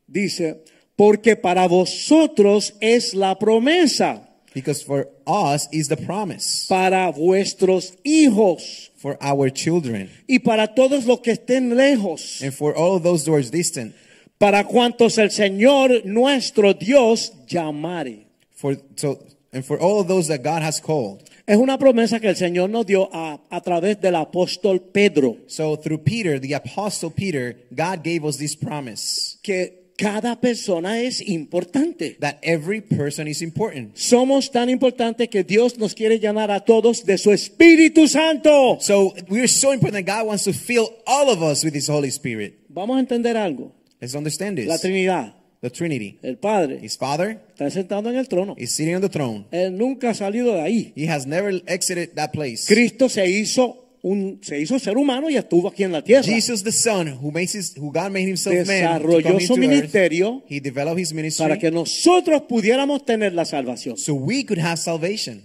[0.07, 0.63] dice,
[0.95, 8.89] porque para vosotros es la promesa, Because for us is the promise para vuestros hijos
[8.97, 13.23] for our children y para todos los que estén lejos, and for all of those
[13.25, 13.93] doors distant.
[14.39, 18.25] para cuantos el Señor nuestro Dios llamare.
[18.55, 19.19] For so
[19.53, 21.23] and for all of those that God has called.
[21.45, 25.75] Es una promesa que el Señor nos dio a, a través del apóstol Pedro, So
[25.77, 32.17] through Peter, the apostle Peter, God gave us this promise que cada persona es importante.
[32.21, 33.95] that every person is important.
[33.97, 38.77] Somos tan importantes que Dios nos quiere llenar a todos de su Espíritu Santo.
[38.79, 41.89] So we are so important that God wants to fill all of us with His
[41.89, 42.59] Holy Spirit.
[42.69, 43.73] Vamos a entender algo.
[43.99, 44.81] Let's understand La this.
[44.81, 46.19] Trinidad, The Trinity.
[46.23, 48.55] el Padre, His Father está sentado en el trono.
[48.57, 49.45] is sitting on the throne.
[49.51, 50.93] Él nunca ha salido de ahí.
[50.95, 52.65] He has never exited that place.
[52.73, 56.23] Cristo se hizo un se hizo ser humano y estuvo aquí en la tierra.
[56.23, 59.65] Jesus, the Son, who makes his, who God made Himself man, Desarrolló come su into
[59.67, 63.97] earth, ministerio He developed His ministry para que nosotros pudiéramos tener la salvación.
[63.97, 65.43] so we could have salvation.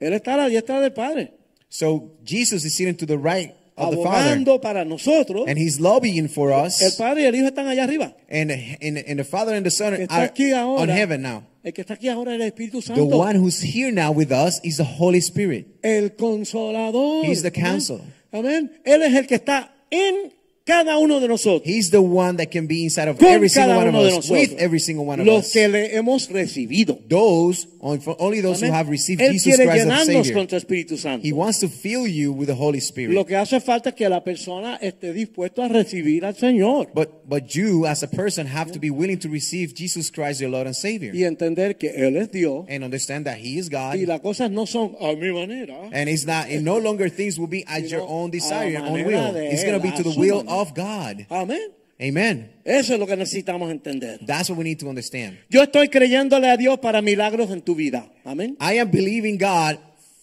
[0.00, 1.32] Él está a la diestra del Padre.
[1.68, 5.44] So Jesus is sitting to the right of the Father, para nosotros.
[5.46, 6.96] and He's lobbying for El us.
[6.96, 8.14] Padre y el Hijo están allá arriba.
[8.30, 11.44] And, and, and the Father and the Son El are aquí ahora, on heaven now.
[11.64, 14.60] El que está aquí ahora es el Espíritu The one who's here now with us
[14.62, 15.66] is the Holy Spirit.
[15.82, 17.24] el consolador.
[17.24, 18.02] He's the counselor.
[18.32, 18.70] Amén.
[18.84, 20.32] Él es el que está en
[20.64, 21.62] cada uno de nosotros.
[21.66, 24.54] He's the one that can be inside of con every single one of us, with
[24.58, 25.52] every single one of Los us.
[25.52, 26.98] que le hemos recibido.
[27.08, 28.70] Those, only those Amén.
[28.70, 30.34] who have received Él Jesus quiere Christ as llenarnos Savior.
[30.46, 31.26] con Espíritu Santo.
[31.26, 33.14] He wants to fill you with the Holy Spirit.
[33.14, 37.26] Lo que hace falta es que la persona esté dispuesta a recibir al Señor But
[37.28, 40.66] but you as a person have to be willing to receive Jesus Christ your Lord
[40.66, 43.94] and Savior y entender que Él es Dios and understand that He is God.
[43.96, 45.88] y las cosas no son a mi manera.
[45.92, 49.04] And it's not and no longer things will be at your own desire, your own
[49.04, 49.36] will.
[49.36, 51.26] It's going to be to the will of God.
[51.30, 51.77] Amén.
[52.00, 52.52] Amen.
[52.64, 54.20] Eso es lo que necesitamos entender.
[54.24, 55.38] That's what we need to understand.
[55.50, 58.08] Yo estoy creyéndole a Dios para milagros en tu vida.
[58.24, 58.56] Amén.
[58.60, 59.78] I am believing God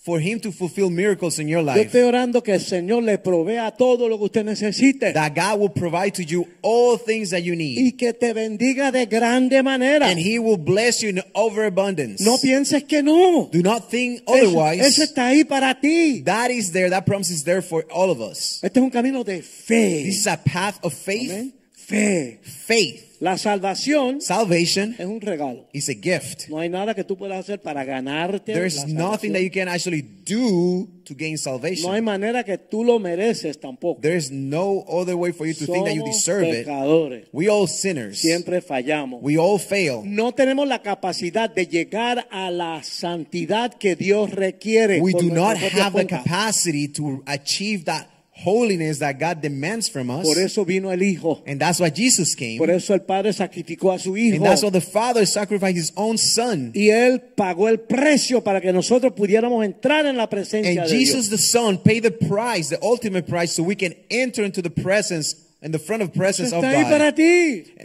[0.05, 1.82] for Him to fulfill miracles in your Yo life.
[1.82, 5.71] estoy orando que el Señor le provea todo lo que usted necesite That God will
[5.71, 7.80] provide to you all things that you need.
[7.80, 10.07] y que te bendiga de grande manera.
[10.07, 12.23] And He will bless you in overabundance.
[12.23, 13.49] No pienses que no.
[13.51, 14.80] Do not think Eso, otherwise.
[14.86, 16.21] eso está ahí para ti.
[16.23, 16.89] That is there.
[16.91, 18.59] That promise is there for all of us.
[18.63, 20.03] Este es un camino de fe.
[20.05, 21.32] This is a path of faith.
[21.32, 21.53] Amén.
[21.88, 22.39] Fe.
[22.43, 23.01] Faith.
[23.21, 25.67] La salvación Salvation es un regalo.
[25.71, 26.49] is a gift.
[26.49, 28.53] No hay nada que tú puedas hacer para ganarte.
[28.53, 29.33] There's la nothing salvación.
[29.33, 32.03] that you can actually do to gain No hay salvation.
[32.03, 34.01] manera que tú lo mereces tampoco.
[34.01, 36.65] There's no other way for you to think that you Somos deserve it.
[36.65, 37.27] pecadores.
[37.31, 38.19] We all sinners.
[38.19, 39.19] Siempre fallamos.
[39.23, 40.01] We all fail.
[40.03, 44.99] no tenemos la capacidad de llegar a la santidad que Dios requiere.
[44.99, 46.23] We por do nuestra not propia have the cuenta.
[46.23, 48.07] capacity to achieve that
[48.38, 50.25] holiness that God demands from us.
[50.25, 51.41] Por eso vino el Hijo.
[51.47, 52.57] And that's why Jesus came.
[52.57, 54.36] Por eso el Padre sacrificó a su Hijo.
[54.36, 56.71] And that's why the Father sacrificed His own Son.
[56.75, 60.97] y Él pagó el precio para que nosotros pudiéramos entrar en la presencia And de
[60.97, 61.29] Jesus Dios.
[61.29, 65.36] the Son paid the price, the ultimate price, so we can enter into the presence
[65.61, 67.15] in the front of presence of God.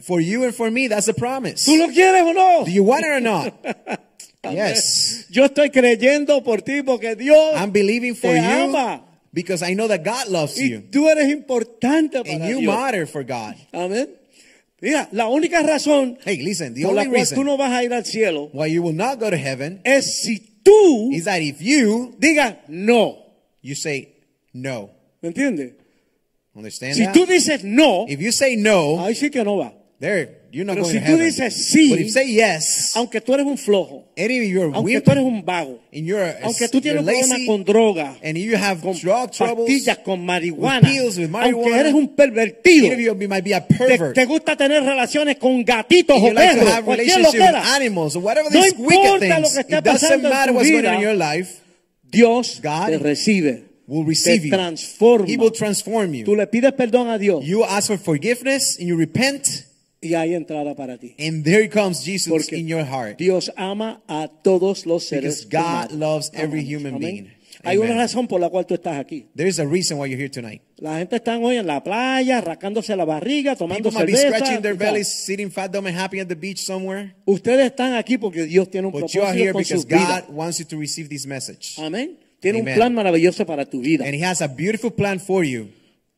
[0.02, 1.64] For you and for me, that's a promise.
[1.64, 2.64] ¿Tú lo quieres o no?
[2.64, 3.54] Do you want it or not?
[4.42, 5.26] Yes.
[5.30, 8.42] Yo estoy creyendo por ti porque Dios I'm believing for te you
[8.74, 9.02] ama.
[9.32, 10.82] Because I know that God loves Y you.
[10.90, 12.74] tú eres importante para And you Dios.
[12.74, 13.54] matter for God.
[13.72, 14.08] Amén.
[14.82, 17.70] Mira, la única razón Hey, listen, the por la only cual tú reason no vas
[17.72, 21.24] a ir al cielo why you will not go to heaven es si tú is
[21.24, 23.18] that if you, digas no.
[23.62, 24.08] you say
[24.54, 24.90] no.
[25.20, 25.74] ¿Me entiendes?
[26.54, 27.12] Understand Si that?
[27.14, 29.74] tú dices no, If you say no, ahí sí que no va.
[30.00, 31.26] there, you're not Pero going si to tú heaven.
[31.26, 34.64] dices sí, But if you say yes, aunque tú eres un flojo, and if you're
[34.74, 37.46] aunque weak, tú eres un vago, and you're, a- aunque tú tienes un problema lazy,
[37.46, 41.52] con droga, and you have con drug troubles, pastillas, con marihuana, with pills, with aunque
[41.52, 44.82] marijuana, eres un pervertido, even if you might be a te, pervert, te gusta tener
[44.82, 48.60] relaciones con gatitos o like perros, have cualquier relationships with loquera, animals, or whatever No
[48.62, 51.14] these wicked importa lo things, que it doesn't matter what's going on vida, in your
[51.14, 51.60] life,
[52.10, 55.24] Dios God te recibe, will receive te you.
[55.26, 56.36] He will transform Tú you.
[56.36, 59.66] le pides perdón a Dios You ask for forgiveness, and you repent,
[60.00, 61.14] y hay entrada para ti.
[61.18, 63.18] and there comes Jesus Porque in your heart.
[63.18, 65.92] Dios ama a todos los seres Because God humanos.
[65.92, 67.00] loves every human Amén.
[67.00, 67.30] being.
[67.62, 67.90] Hay Amen.
[67.90, 69.26] una razón por la cual tú estás aquí.
[69.36, 70.62] There's a reason why you're here tonight.
[70.78, 74.38] La gente está hoy en la playa, rascándose la barriga, tomando People might be cerveza.
[74.38, 77.14] scratching their bellies, sitting fat, dumb, and happy at the beach somewhere.
[77.26, 79.86] Ustedes están aquí porque Dios tiene un But you are propósito here con because sus
[79.86, 80.24] vidas.
[80.26, 81.74] God wants you to receive this message.
[81.76, 82.16] Amén.
[82.40, 82.72] Tiene Amen.
[82.72, 84.06] un plan maravilloso para tu vida.
[84.06, 85.68] And He has a beautiful plan for you.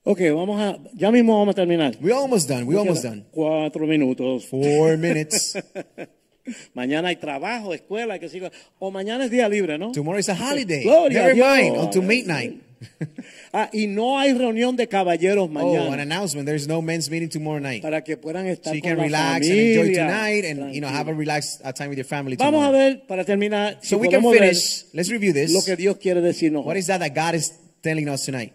[0.05, 1.97] Ok, vamos a, ya mismo vamos a terminar.
[2.01, 2.65] We're almost done.
[2.65, 3.25] We're almost done.
[3.31, 4.47] Cuatro minutos.
[4.47, 5.57] Four minutes.
[6.75, 8.51] Mañana hay trabajo, escuela, que siga.
[8.81, 9.93] O mañana es día libre, ¿no?
[9.93, 10.83] Tomorrow is a holiday.
[10.85, 11.47] Gloria a Never Dios.
[11.57, 11.77] mind.
[11.77, 12.63] Until midnight.
[13.55, 16.47] Ah, y no hay reunión de caballeros Oh, an mañana announcement.
[16.49, 17.81] There's no men's meeting tomorrow night.
[17.83, 20.07] para que puedan estar So you con can la relax and enjoy familia.
[20.07, 21.19] tonight and, you know, have a Tranquilo.
[21.19, 22.73] relaxed uh, time with your family Vamos a tomorrow.
[22.73, 24.87] ver, para terminar, si So we can finish.
[24.95, 25.53] Let's review this.
[25.53, 26.65] lo que Dios quiere decirnos.
[26.65, 28.53] What is that that God is telling us tonight?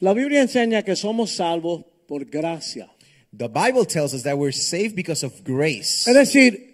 [0.00, 2.90] La Biblia enseña que somos salvos por gracia.
[3.36, 6.08] The Bible tells us that we're saved because of grace.
[6.08, 6.70] Es decir,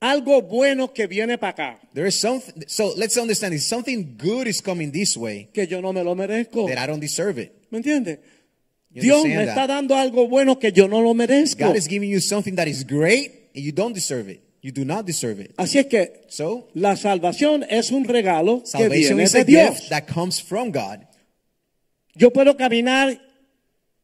[0.00, 2.64] algo bueno que viene para acá, There is something.
[2.66, 3.66] So let's understand this.
[3.66, 6.66] Something good is coming this way que yo no me lo merezco.
[6.68, 7.52] that I don't deserve it.
[7.70, 8.18] ¿Me entiendes?
[8.90, 9.68] You Dios me understand está that?
[9.68, 11.64] dando algo bueno que yo no lo merezco.
[11.66, 14.42] God is giving you something that is great and you don't deserve it.
[14.60, 15.52] You do not deserve it.
[15.56, 19.70] Así es que So la salvación es un regalo que viene is de a Dios.
[19.78, 21.06] gift that comes from God.
[22.18, 23.18] Yo puedo caminar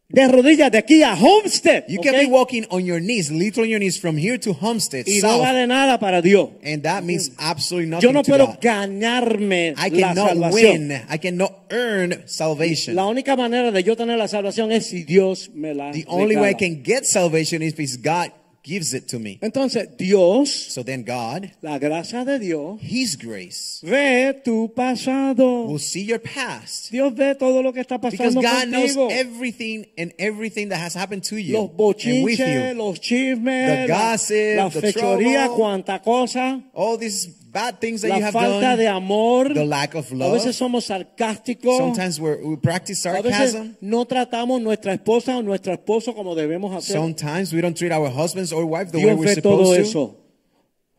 [0.08, 1.84] de rodillas de aquí a Homestead.
[1.88, 2.04] You ¿ok?
[2.06, 5.18] can be walking on your knees, literally on your knees, from here to Homestead, y
[5.20, 6.50] no south, vale nada para Dios.
[6.62, 10.88] and that means absolutely nothing Yo no puedo ganarme I la cannot salvación.
[10.88, 10.92] win.
[11.10, 12.94] I cannot earn salvation.
[12.94, 16.36] La única manera de yo tener la salvación es si Dios me la The only
[16.36, 16.58] way I regala.
[16.58, 18.30] can get salvation is if God
[18.64, 19.38] gives it to me.
[19.42, 25.66] Entonces, Dios, So then God, la gracia de Dios, His grace, ve tu pasado.
[25.66, 26.90] will see your past.
[26.90, 30.94] Dios ve todo lo que está pasando Because God knows everything and everything that has
[30.94, 31.70] happened to you Los
[32.06, 32.74] and with you.
[32.74, 35.56] los chismes, The gossip, la the fechoría, trouble.
[35.56, 39.54] cuanta cosa, All these bad things that la you have falta done, de amor.
[39.54, 40.32] the lack of A love.
[40.34, 41.78] veces somos sarcásticos.
[41.78, 43.76] Sometimes we're, we practice A veces sarcasm.
[43.80, 46.96] no tratamos nuestra esposa o nuestro esposo como debemos hacer.
[46.96, 49.76] Sometimes we don't treat our husbands or wife the way Dios we're ve todo supposed
[49.76, 49.88] to.
[49.88, 50.16] eso.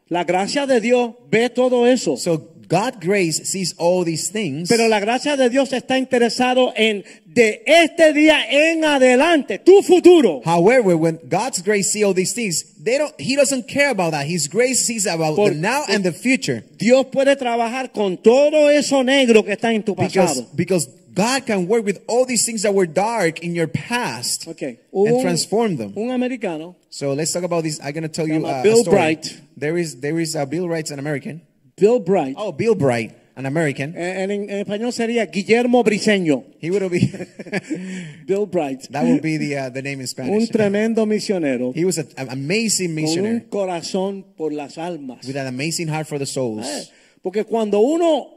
[0.07, 2.15] La gracia de Dios ve todo eso.
[2.15, 2.37] So
[2.67, 4.69] God grace sees all these things.
[4.69, 10.41] Pero la gracia de Dios está interesado en de este día en adelante, tu futuro.
[10.45, 13.13] However, when God's grace sees all these things, they don't.
[13.19, 14.25] He doesn't care about that.
[14.25, 16.63] His grace sees about Por- the now and the future.
[16.77, 20.47] Dios puede trabajar con todo eso negro que está en tu Because pasado.
[20.55, 24.79] because God can work with all these things that were dark in your past Okay.
[24.91, 25.93] and transform them.
[25.97, 27.79] Un americano, So let's talk about this.
[27.81, 28.95] I'm going to tell you uh, a Bill story.
[28.97, 29.41] Bright.
[29.57, 31.41] There is there is uh, Bill Wright's an American.
[31.77, 33.95] Bill Bright, Oh, Bill Bright, an American.
[33.97, 36.45] en, en- en español sería Guillermo Briseño.
[36.61, 36.99] He would be
[38.25, 40.31] Bill Bright, that would be the uh, the name in Spanish.
[40.33, 45.25] un tremendo misionero He was a- an amazing con un missionary corazón por las almas.
[45.27, 46.65] with an amazing heart for the souls.
[46.65, 46.85] Eh,
[47.21, 48.34] Porque cuando uno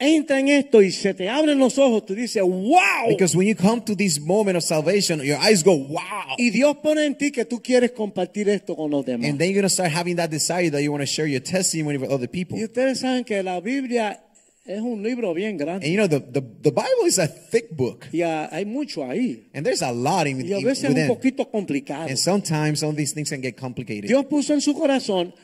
[0.00, 3.08] entra en esto y se te abren los ojos, tú dices, wow.
[3.08, 6.34] Because when you come to this moment of salvation, your eyes go, wow.
[6.38, 9.28] Y Dios pone en ti que tú quieres compartir esto con los demás.
[9.28, 11.42] And then you're going to start having that desire that you want to share your
[11.42, 12.58] testimony with other people.
[12.58, 14.24] Y ustedes saben que la Biblia
[14.64, 15.86] es un libro bien And grande.
[15.90, 18.06] you know, the, the, the Bible is a thick book.
[18.12, 19.48] Y ah, hay mucho ahí.
[19.52, 21.08] And there's a lot in, Y a in- veces es un within.
[21.08, 22.08] poquito complicado.
[22.08, 24.08] And sometimes some of these things can get complicated.
[24.08, 25.34] Dios puso en su corazón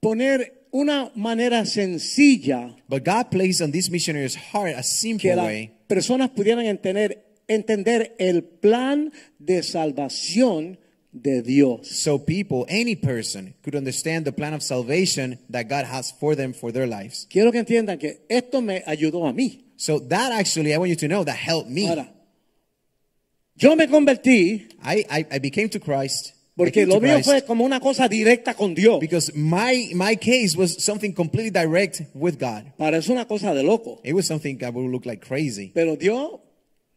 [0.00, 5.70] poner una manera sencilla But God placed on this missionary's heart a simple las way
[5.86, 10.78] personas pudieran entender, entender el plan de salvación
[11.12, 11.88] de Dios.
[11.88, 16.52] so people, any person, could understand the plan of salvation that God has for them
[16.52, 17.26] for their lives.
[17.30, 19.60] Quiero que entiendan que esto me ayudó a mí.
[19.76, 21.88] So that actually, I want you to know that helped me.
[21.88, 22.08] Ahora,
[23.56, 26.32] yo me convertí I, I, I became to Christ.
[26.56, 29.00] Porque lo mío fue como una cosa directa con Dios.
[29.00, 32.72] because my my case was something completely direct with God.
[32.78, 34.00] Parece una cosa de loco.
[34.04, 35.72] It was something that would look like crazy.
[35.74, 36.40] Pero Dios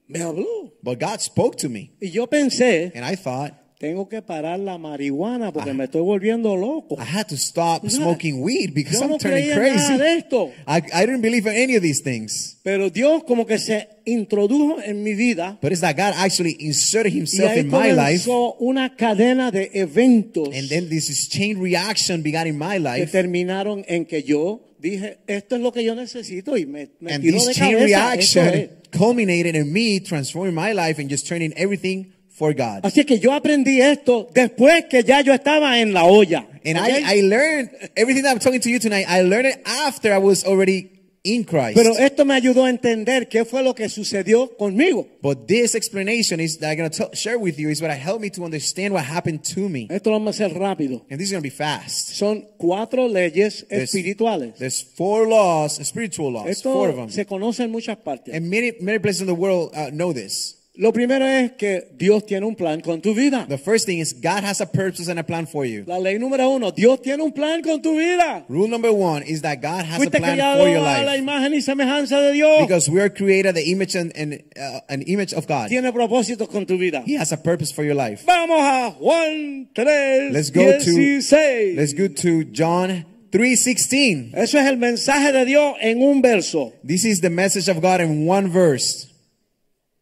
[0.07, 0.73] me habló.
[0.83, 1.91] But God spoke to me.
[1.99, 6.55] Y yo pensé, And I thought, tengo que parar la marihuana porque me estoy volviendo
[6.55, 6.95] loco.
[6.99, 9.93] I had to stop smoking weed because I'm no turning crazy.
[10.01, 10.51] esto.
[10.67, 12.57] I, I didn't believe in any of these things.
[12.63, 17.13] Pero Dios como que se introdujo en mi vida But it's that God actually inserted
[17.13, 18.27] himself in my life.
[18.59, 23.11] una cadena de eventos And then this is chain reaction began in my que life.
[23.11, 27.23] terminaron en que yo dije, esto es lo que yo necesito y me, me And
[27.23, 28.15] tiró this de chain cabeza.
[28.15, 28.51] Eso es.
[28.51, 32.81] reaction culminated in me transforming my life and just turning everything for God.
[32.83, 36.47] Así que yo aprendí esto después que ya yo estaba en la olla.
[36.65, 36.87] And ¿ok?
[36.87, 40.19] I, I learned everything that I'm talking to you tonight, I learned it after I
[40.19, 40.91] was already
[41.23, 41.75] in Christ.
[41.75, 45.07] Pero esto me ayudó a entender qué fue lo que sucedió conmigo.
[45.21, 48.29] But this explanation is that I'm going to share with you is what helped me
[48.31, 49.87] to understand what happened to me.
[49.89, 51.05] Esto lo vamos a hacer rápido.
[51.09, 52.15] And this is going to be fast.
[52.15, 54.57] Son cuatro leyes There's- espirituales.
[54.57, 57.09] There's four laws, spiritual laws, four of Esto them.
[57.09, 58.33] se conoce en muchas partes.
[58.33, 60.56] And many, many places in the world uh, know this.
[60.79, 63.47] Lo primero es que Dios tiene un plan con tu vida.
[63.49, 65.83] The first thing is God has a purpose and a plan for you.
[65.87, 68.45] La ley número uno, Dios tiene un plan con tu vida.
[68.47, 71.13] Rule number one is that God has a Fuiste plan criado for your a la
[71.13, 71.17] life.
[71.19, 72.61] imagen y semejanza de Dios.
[72.61, 75.69] Because we are created the image and, and uh, an image of God.
[75.69, 77.01] tiene propósitos con tu vida.
[77.07, 78.23] He has a purpose for your life.
[78.27, 81.75] Vamos a Juan 3, Let's go to 16.
[81.75, 84.35] let's go to John 3:16.
[84.35, 86.73] Eso es el mensaje de Dios en un verso.
[86.85, 89.07] This is the message of God in one verse.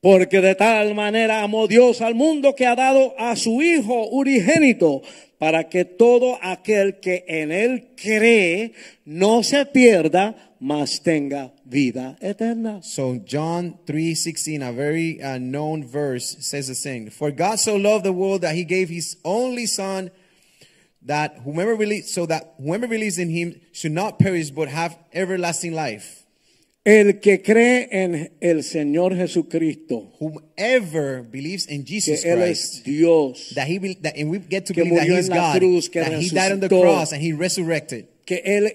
[0.06, 5.02] Porque de tal manera amó Dios al mundo que ha dado a su Hijo unigénito
[5.40, 12.84] para que todo aquel que en él cree no se pierda, mas tenga vida eterna.
[12.84, 17.10] So John 3:16, a very uh, known verse, says the same.
[17.10, 20.12] For God so loved the world that he gave his only son
[21.02, 25.74] that whomever believes so that whomever believes in him should not perish but have everlasting
[25.74, 26.25] life.
[26.86, 32.84] El que cree en el Señor Jesucristo, Whomever believes in que Jesus Él Christ es
[32.84, 35.58] Dios, that he be, that and we get to Que believe that he is God,
[35.58, 38.08] cruz, que that he died on the cross and he resurrected.
[38.26, 38.72] que Él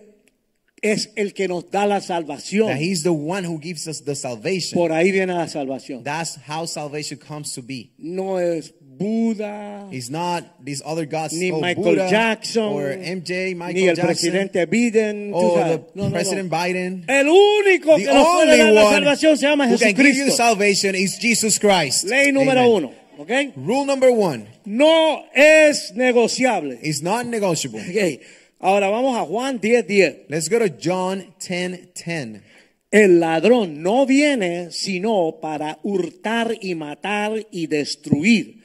[0.83, 2.67] es el que nos da la salvación.
[2.69, 4.77] That he's the one who gives us the salvation.
[4.77, 6.03] Por ahí viene la salvación.
[6.03, 7.93] That's how salvation comes to be.
[7.99, 13.57] No es Buda, He's not these other gods ni oh, Michael Buddha Jackson, or MJ,
[13.57, 16.11] Michael ni el Jackson, presidente Biden, or the No, no, no.
[16.13, 17.05] President Biden.
[17.09, 20.31] El único The que nos puede only dar la salvación se llama Jesucristo.
[20.37, 22.05] salvation is Jesus Christ.
[22.05, 22.73] Ley número Amen.
[22.73, 22.93] uno.
[23.19, 23.31] ¿ok?
[23.57, 26.79] Rule number one No es negociable.
[26.83, 27.81] is not negotiable.
[27.81, 28.21] Ok.
[28.61, 30.17] Ahora vamos a Juan 10, 10.
[30.29, 32.43] Let's go to John 10 10.
[32.91, 38.60] El ladrón no viene sino para hurtar y matar y destruir.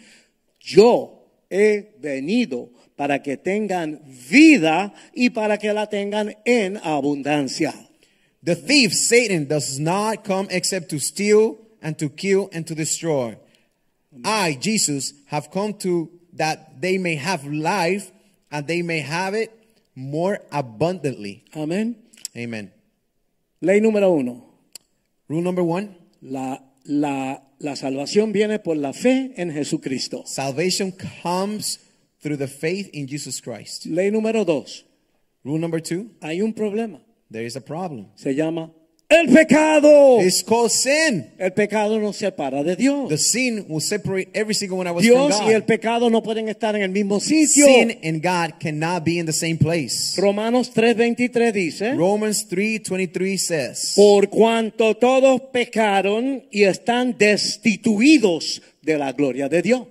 [0.66, 7.74] Yo he venido para que tengan vida y para que la tengan en abundancia.
[8.44, 13.38] The thief, Satan, does not come except to steal and to kill and to destroy.
[14.24, 18.12] I, Jesus, have come to that they may have life
[18.52, 19.52] and they may have it
[19.96, 21.44] more abundantly.
[21.54, 21.96] Amén.
[22.36, 22.72] Amen.
[23.62, 24.44] Ley número uno.
[25.28, 30.24] Rule number one La, la, la salvación viene por la fe en Jesucristo.
[30.26, 31.80] salvation comes
[32.22, 33.86] through the faith in Jesus Christ.
[33.86, 34.86] Ley número dos.
[35.44, 37.00] Rule number two Hay un problema.
[37.32, 38.08] there is a problem.
[38.16, 38.72] Se llama
[39.10, 40.20] el pecado.
[40.22, 41.32] It's called sin.
[41.38, 43.10] El pecado nos separa de Dios.
[43.10, 45.68] The sin will separate every single one of us from Dios y el God.
[45.68, 47.66] pecado no pueden estar en el mismo sitio.
[47.68, 50.20] Sin and God cannot be in the same place.
[50.20, 59.12] Romanos 3:23 dice, Romans 3:23 says, por cuanto todos pecaron y están destituidos de la
[59.14, 59.88] gloria de Dios.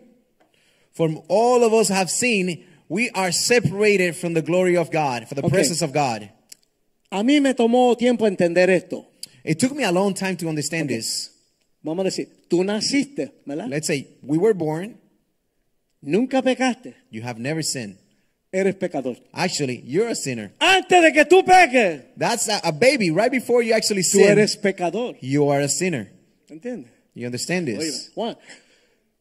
[0.93, 5.35] From all of us have seen, we are separated from the glory of God, for
[5.35, 5.51] the Okay.
[5.51, 6.31] presence of God.
[7.11, 9.07] A mí me tomó tiempo entender esto.
[9.45, 11.31] It took me a long time to understand this.
[11.83, 13.69] Vamos a decir, tú naciste, ¿verdad?
[13.69, 14.97] Let's say we were born,
[16.01, 17.97] Nunca pecaste, you have never sinned.
[18.53, 19.17] eres pecador.
[19.33, 20.53] Actually, you're a sinner.
[20.61, 23.11] Antes de que tú peques, That's a, a baby.
[23.11, 25.17] Right before you actually tú sin, eres pecador.
[25.21, 26.11] you are a sinner.
[26.49, 26.91] ¿Entiendes?
[27.15, 28.11] You understand Oye, this?
[28.15, 28.37] Juan,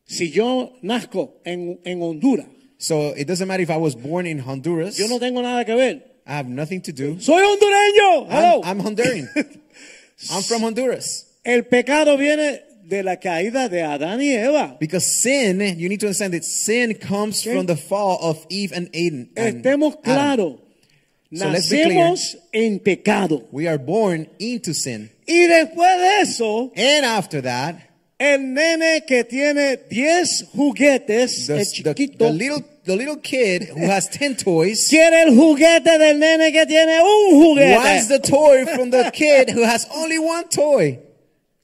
[0.05, 4.39] si yo nazco en, en Honduras, So it doesn't matter if I was born in
[4.39, 4.97] Honduras.
[4.97, 6.12] yo no tengo nada que ver.
[6.25, 7.19] I have nothing to do.
[7.19, 8.27] Soy hondureño.
[8.29, 8.61] Hello.
[8.63, 9.27] I'm, I'm Honduran.
[10.31, 11.25] I'm from Honduras.
[11.45, 14.77] El pecado viene de la caída de Adán y Eva.
[14.79, 17.55] Because sin, you need to understand that sin comes Okay.
[17.55, 19.31] from the fall of Eve and Aden.
[19.35, 20.37] and Estemos Adam.
[20.37, 20.59] claros.
[21.35, 21.97] So let's be clear.
[22.11, 23.43] Nacemos en pecado.
[23.51, 25.09] We are born into sin.
[25.27, 27.75] Y después de eso, And after that,
[28.19, 33.85] el nene que tiene 10 juguetes, the, el the, the little the little kid who
[33.87, 37.75] has 10 toys quiere el juguete del nene que tiene un juguete.
[37.75, 40.99] wants the toy from the kid who has only one toy.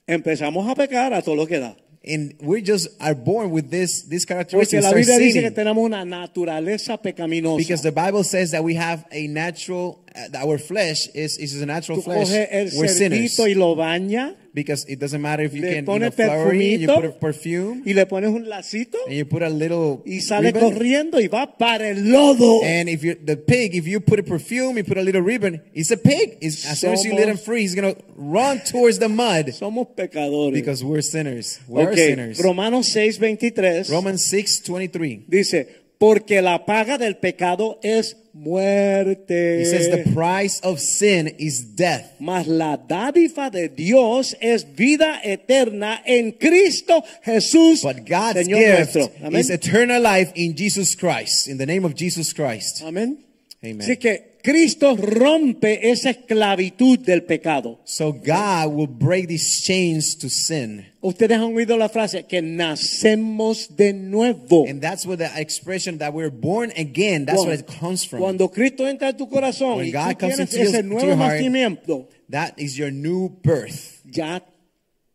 [0.08, 1.74] Empezamos a pecar a todo lo que da.
[2.02, 4.82] And we just are born with this, this Porque characteristic.
[4.82, 7.58] la Biblia dice que tenemos una naturaleza pecaminosa.
[7.58, 11.66] Because the Bible says that we have a natural, Uh, our flesh is, is a
[11.66, 12.28] natural Tú flesh.
[12.28, 13.36] coges el We're sinners.
[13.36, 16.14] cerdito y lo bañas, Because it doesn't matter if you le can, you know, pones
[16.16, 19.48] flour it, you put a perfume, y le pones un lacito and you put a
[19.48, 20.72] little y sale ribbon.
[20.72, 22.60] corriendo y va para el lodo.
[22.64, 25.62] And if you the pig, if you put a perfume, you put a little ribbon,
[25.72, 26.38] it's a pig.
[26.40, 29.52] It's, as soon as you let him Somos- free, he's gonna run towards the mud
[29.52, 30.52] Somos pecadores.
[30.52, 31.60] because we're sinners.
[31.68, 32.42] We're Ok, sinners.
[32.42, 35.24] Romanos 6:23 Romans six twenty three.
[35.28, 35.64] dice,
[36.00, 39.60] porque la paga del pecado es muerte.
[39.60, 45.20] He says the price of sin is death, Mas la dádiva de Dios es vida
[45.22, 49.26] eterna en Cristo Jesús, but God's Señor gift nuestro.
[49.26, 49.40] Amén.
[49.40, 51.48] is eternal life in Jesus Christ.
[51.48, 52.82] In the name of Jesus Christ.
[52.82, 53.18] Amén.
[53.62, 53.82] Amen.
[53.82, 57.78] Así que Cristo rompe esa esclavitud del pecado.
[57.84, 60.86] So God will break these chains to sin.
[61.02, 64.66] Ustedes han oído la frase que nacemos de nuevo.
[64.68, 68.20] And that's where the expression that we're born again, that's where it comes from.
[68.20, 71.16] Cuando Cristo entra en tu corazón When y God tú comes tienes your- ese nuevo
[71.16, 74.00] nacimiento, That is your new birth.
[74.04, 74.42] ya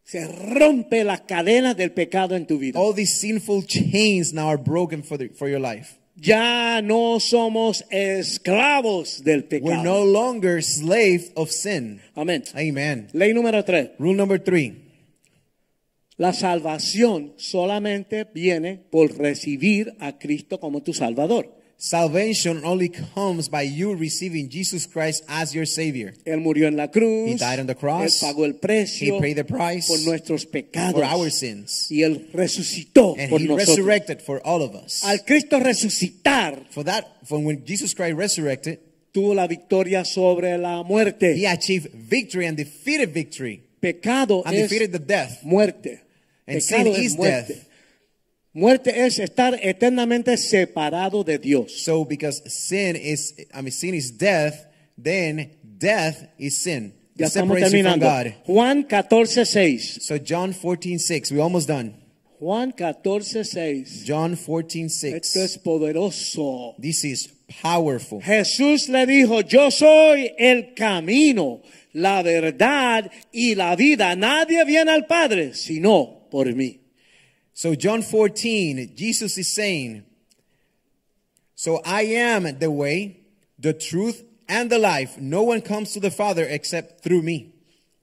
[0.04, 2.80] se rompe las cadenas del pecado en tu vida.
[2.80, 5.98] All these sinful chains now are broken for, the, for your life.
[6.16, 9.84] Ya no somos esclavos del We're pecado.
[9.84, 12.00] no longer slaves of sin.
[12.16, 12.44] Amén.
[12.56, 13.08] Amen.
[13.14, 13.90] Ley número tres.
[14.00, 14.82] Rule number three.
[16.18, 21.54] La salvación solamente viene por recibir a Cristo como tu Salvador.
[21.78, 26.14] Salvation only comes by you receiving Jesus Christ as your Savior.
[26.26, 27.30] Él murió en la cruz.
[27.32, 28.22] He died on the cross.
[28.24, 30.94] Él pagó el precio He paid the price por nuestros pecados.
[30.94, 31.88] for our sins.
[31.92, 33.68] Y Él resucitó And por He nosotros.
[33.78, 35.04] resurrected for all of us.
[35.04, 38.80] Al Cristo resucitar, For that, for when Jesus Christ resurrected,
[39.12, 41.36] tuvo la victoria sobre la muerte.
[41.36, 45.44] He achieved victory and defeated victory Pecado and defeated the death.
[45.44, 46.00] muerte.
[46.48, 47.54] And Pecado sin is muerte.
[47.54, 47.68] death.
[48.56, 51.84] Muerte es estar eternamente separado de Dios.
[51.84, 54.66] So because sin is, I mean, sin is death,
[54.98, 56.94] then death is sin.
[57.16, 58.06] Ya It estamos you from terminando.
[58.06, 58.34] God.
[58.46, 60.06] Juan 14, 6.
[60.06, 61.32] So John 14, 6.
[61.34, 61.96] We're almost done.
[62.40, 64.04] Juan 14, 6.
[64.06, 65.58] John 14, Esto es 6.
[65.58, 66.76] poderoso.
[66.80, 67.28] This is
[67.62, 68.22] powerful.
[68.22, 74.16] Jesús le dijo, yo soy el camino, la verdad y la vida.
[74.16, 76.80] Nadie viene al Padre sino por mí.
[77.58, 80.04] So John 14, Jesus is saying,
[81.56, 83.22] So I am the way,
[83.58, 85.18] the truth, and the life.
[85.18, 87.54] No one comes to the Father except through me.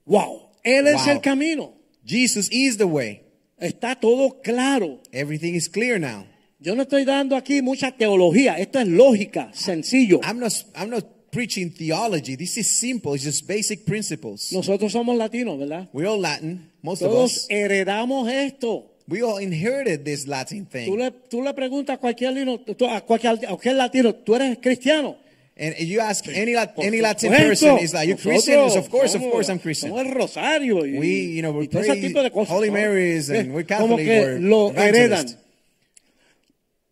[0.05, 0.49] Wow.
[0.65, 1.13] Él es Wow.
[1.13, 1.73] el camino.
[2.03, 3.21] Jesus is the way.
[3.61, 4.99] Está todo claro.
[5.13, 6.25] Everything is clear now.
[6.59, 8.57] Yo no estoy dando aquí mucha teología.
[8.57, 10.19] Esto es lógica, sencillo.
[10.23, 12.35] I'm not I'm not preaching theology.
[12.35, 13.13] This is simple.
[13.13, 14.51] It's just basic principles.
[14.51, 15.89] Nosotros somos latinos, ¿verdad?
[15.93, 17.47] We're all Latin, most of Todos us.
[17.49, 18.89] heredamos esto.
[19.07, 20.97] We all inherited this Latin Tú thing.
[20.97, 24.57] le, tú le preguntas a cualquier, latino, tú- a cualquier, a cualquier latino, ¿tú eres
[24.61, 25.17] cristiano?
[25.55, 28.59] And you ask any any Latin person, is like, you Christian?
[28.59, 29.91] Of course, of course I'm Christian.
[29.95, 32.11] El rosario y, We, you know, we pray.
[32.47, 32.71] Holy.
[32.71, 35.27] Marys and we're Como Catholic, que we're lo heredan.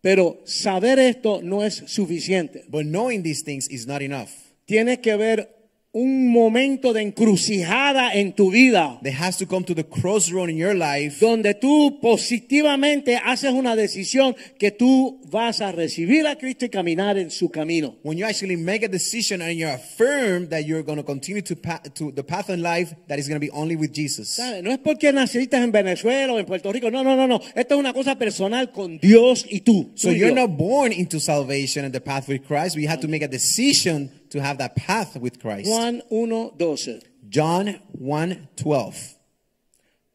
[0.00, 2.64] Pero saber esto no es suficiente.
[2.68, 4.30] But knowing these things is not enough.
[4.66, 5.48] Tiene que haber
[5.94, 10.56] un momento de encrucijada en tu vida There has to come to the crossroad in
[10.56, 16.64] your life donde tú positivamente haces una decisión que tú vas a recibir a Cristo
[16.64, 17.96] y caminar en su camino.
[18.02, 21.54] when you actually make a decision and you affirm that you're going to continue to,
[21.94, 24.28] to the path in life that is going to be only with Jesus.
[24.30, 24.62] ¿Sabe?
[24.62, 26.90] No es porque naciste en Venezuela o en Puerto Rico.
[26.90, 27.40] No, no, no, no.
[27.54, 29.90] Esto es una cosa personal con Dios y tú.
[29.94, 30.46] So Tú y you're yo.
[30.46, 32.76] not born into salvation and the path with Christ.
[32.76, 35.68] We have to make a decision to have that path with Christ.
[35.68, 37.02] Juan 1:12.
[37.28, 39.14] John 1:12.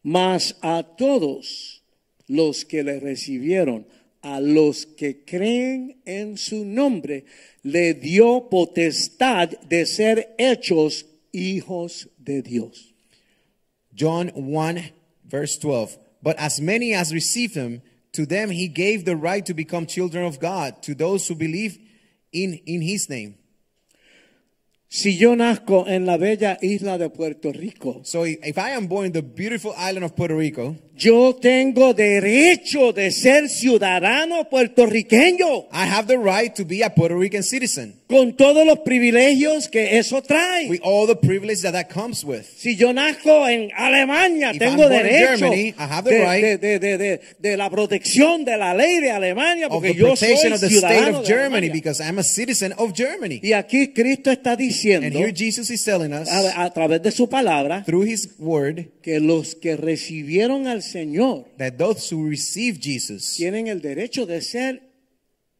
[0.02, 1.80] Mas a todos
[2.28, 3.84] los que le recibieron,
[4.22, 7.24] a los que creen en su nombre,
[7.62, 12.92] le dio potestad de ser hechos hijos de Dios.
[13.94, 14.90] John 1
[15.24, 15.96] verse 12.
[16.22, 20.24] But as many as received him, to them he gave the right to become children
[20.24, 21.78] of God, to those who believe
[22.32, 23.37] in, in his name.
[24.90, 29.06] Si yo nazco en la bella isla de Puerto Rico, So if I am born
[29.06, 35.86] in the beautiful island of Puerto Rico, yo tengo derecho de ser ciudadano puertorriqueño I
[35.88, 40.22] have the right to be a Puerto Rican citizen con todos los privilegios que eso
[40.22, 40.68] trae.
[40.70, 42.42] with all the privilege that that comes with.
[42.56, 46.42] Si yo nazco en Alemania, If tengo I'm derecho Germany, I have the de, right
[46.42, 49.98] de, de, de, de- de la protección de la ley de Alemania, Of porque the
[49.98, 52.94] yo soy protection of the state ciudadano of de Germany because I'm a citizen of
[52.94, 53.40] Germany.
[53.42, 57.10] Y aquí Cristo está And diciendo here Jesus is telling us a, a través de
[57.10, 62.78] su palabra through his word que los que recibieron al Señor that those who receive
[62.80, 64.80] Jesus tienen el derecho de ser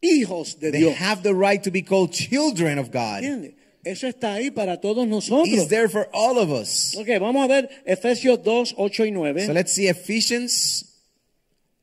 [0.02, 0.96] hijos de they Dios.
[0.96, 3.22] have the right to be called children of God.
[3.22, 3.54] ¿Entiende?
[3.84, 5.48] Eso está ahí para todos nosotros.
[5.48, 6.94] He's there for all of us.
[6.96, 9.46] Ok, vamos a ver Efesios 2, 8 y 9.
[9.46, 10.84] So let's see Ephesians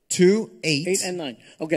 [0.09, 1.03] 2 8 8.
[1.05, 1.37] and 9.
[1.59, 1.73] Ok.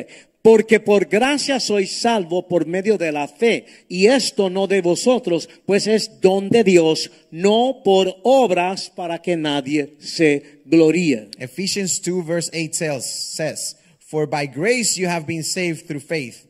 [0.48, 5.46] Porque por gracia sois salvo por medio de la fe, y esto no de vosotros,
[5.66, 11.28] pues es don de Dios, no por obras para que nadie se gloríe.
[11.38, 16.46] Ephesians 2 verse 8 tells, says, For by grace you have been saved through faith,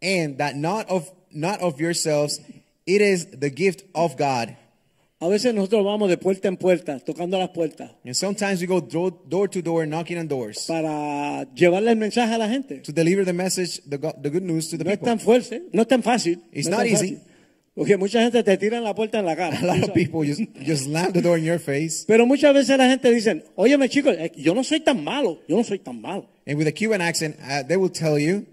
[0.00, 2.40] and that not of not of yourselves,
[2.86, 4.54] it is the gift of God.
[5.24, 8.80] A veces nosotros vamos de puerta en puerta, tocando las puertas, And sometimes we go
[8.80, 12.80] door, door to door, knocking on doors para llevarle el mensaje a la gente.
[12.80, 15.06] to deliver the message, the, go- the good news to the No es people.
[15.10, 16.40] tan fuerte, no es tan fácil.
[16.52, 17.14] It's no es not easy.
[17.14, 17.28] fácil.
[17.74, 19.56] Porque mucha gente te tira la puerta en la cara.
[19.62, 22.04] A lot of people just, just slam the door in your face.
[22.06, 25.62] Pero muchas veces la gente dice, óyeme chicos, yo no soy tan malo, yo no
[25.62, 26.26] soy tan malo.
[26.46, 28.44] And with a Cuban accent, uh, they will tell you,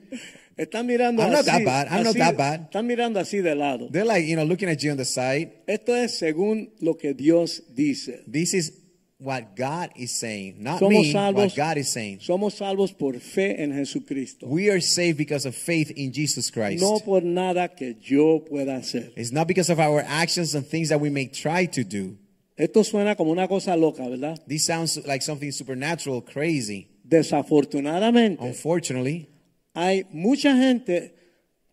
[0.60, 1.46] Están mirando I'm not así.
[1.46, 2.62] that bad, I'm not that bad.
[2.70, 3.88] Están mirando así de lado.
[3.90, 5.52] they're like, you know, looking at you on the side.
[5.68, 8.24] Esto es según lo que Dios dice.
[8.28, 8.74] This is
[9.20, 12.20] what God is saying, not Somos me, salvos, what God is saying.
[12.20, 14.48] somos salvos por fe en Jesucristo.
[14.48, 16.82] We are saved because of faith in Jesus Christ.
[16.82, 19.14] No por nada que yo pueda hacer.
[19.16, 22.18] It's not because of our actions and things that we may try to do.
[22.58, 24.38] Esto suena como una cosa loca, ¿verdad?
[24.46, 26.90] This sounds like something supernatural, crazy.
[27.06, 29.30] Desafortunadamente, Unfortunately,
[29.74, 31.14] hay mucha gente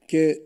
[0.06, 0.42] que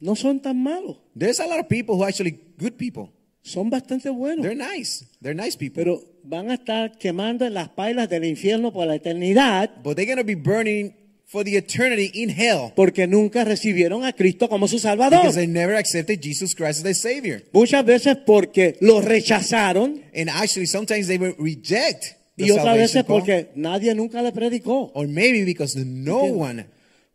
[0.00, 0.98] no son tan malos.
[1.16, 3.10] there's a lot of people who are actually good people.
[3.44, 4.44] Son bastante buenos.
[4.44, 5.04] They're nice.
[5.20, 5.82] They're nice people.
[5.82, 10.06] Pero van a estar quemando en las pailas del infierno por la eternidad but they're
[10.06, 10.94] going to be burning
[11.26, 15.22] for the eternity in hell porque nunca recibieron a Cristo como su Salvador.
[15.22, 17.42] because they never accepted Jesus Christ as their Savior.
[17.52, 23.02] Muchas veces porque lo rechazaron And actually, sometimes they will reject the y otras veces
[23.04, 24.92] porque nadie nunca le predicó.
[24.94, 26.66] or maybe because no one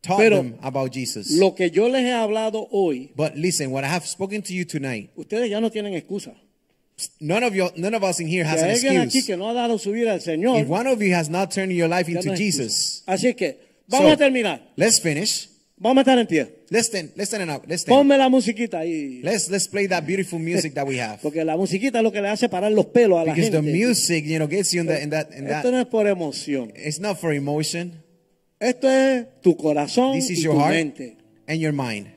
[0.02, 1.32] taught Pero them about Jesus.
[1.38, 4.66] Lo que yo les he hablado hoy, But listen, what I have spoken to you
[4.66, 6.34] tonight, ustedes ya no tienen excusa.
[7.20, 9.26] none of you, none of us in here has an hay alguien aquí excuse.
[9.28, 11.72] que no ha dado su vida al Señor, If one of you has not turned
[11.74, 12.64] your life ya into no excusa.
[12.64, 14.62] Jesus, Así que vamos So, a terminar.
[14.76, 15.50] let's finish.
[15.80, 16.48] Vamos a estar en pie.
[16.72, 17.62] Let's stand, let's stand up.
[17.68, 17.96] Let's stand.
[17.96, 19.22] Ponme la musiquita ahí.
[19.22, 21.20] Let's let's play that beautiful music that we have.
[21.22, 23.62] Porque la musiquita es lo que le hace parar los pelos a la Because the
[23.62, 23.72] gente.
[23.86, 25.72] music, you know, gets you in that in that in Esto that.
[25.72, 26.74] no es por emoción.
[26.76, 28.02] It's not for emotion.
[28.60, 31.18] Esto es tu corazón This is y your tu heart mente.
[31.48, 32.08] and your mind.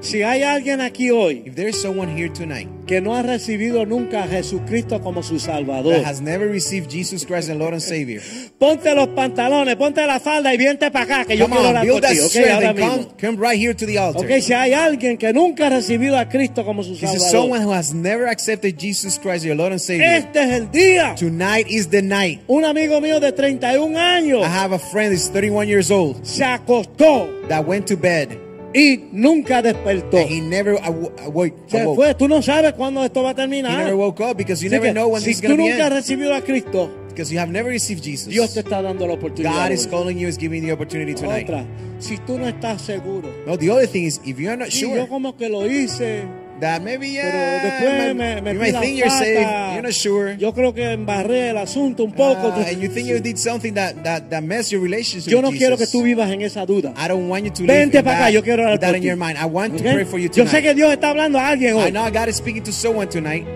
[0.00, 3.86] Si hay alguien aquí hoy If there is someone here tonight que no ha recibido
[3.86, 7.80] nunca a Jesucristo como su Salvador, that has never received Jesus Christ as Lord and
[7.80, 8.20] Savior,
[8.58, 11.76] ponte los pantalones, ponte la falda y viente para acá que yo come quiero on,
[11.76, 12.18] orar por build that ti.
[12.18, 13.16] Ok, strength ahora and come, mismo.
[13.20, 14.24] come right here to the altar.
[14.24, 17.30] Ok, si hay alguien que nunca ha recibido a Cristo como su This is Salvador,
[17.30, 20.10] someone who has never accepted Jesus Christ, your Lord and Savior.
[20.10, 21.14] este es el día.
[21.14, 22.40] Tonight is the night.
[22.48, 26.42] Un amigo mío de 31 años I have a friend that's 31 years old se
[26.42, 30.18] acostó that went to bed y nunca despertó.
[30.18, 31.54] and he never awo- awoke.
[31.66, 31.96] Se awoke.
[31.96, 32.14] fue.
[32.14, 33.78] Tú no sabes cuándo esto va a He terminar.
[33.78, 35.56] never woke up because you Así never que, know when si this is tú going
[35.58, 35.96] to be nunca has end.
[36.00, 38.28] recibido a Cristo, Because you have never received Jesus.
[38.28, 39.64] Dios te está dando la oportunidad.
[39.66, 41.48] God is calling you, is giving you the opportunity tonight.
[41.48, 41.64] Otra,
[41.98, 44.88] si tú no estás seguro, No, the other thing is, if you're not sí, yo
[44.90, 46.22] sure como que lo hice,
[46.60, 49.72] that maybe pero después me, me you might think you're pata.
[49.74, 52.48] you're not sure, Yo creo que embarré el asunto un poco.
[52.48, 55.50] uh, and you think you did something that that that messed your relationship yo no
[55.50, 56.92] quiero que tú vivas en esa duda.
[56.96, 58.94] I don't want you to live Vente in para acá, that, yo quiero orar that
[58.94, 59.36] in your mind.
[59.38, 59.82] I want ¿Ok?
[59.82, 60.50] to pray for you Yo tonight.
[60.50, 61.90] sé que Dios está hablando a alguien I hoy.
[61.92, 63.46] know God is speaking to someone tonight.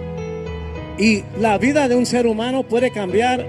[0.99, 3.45] Y la vida de un ser humano puede cambiar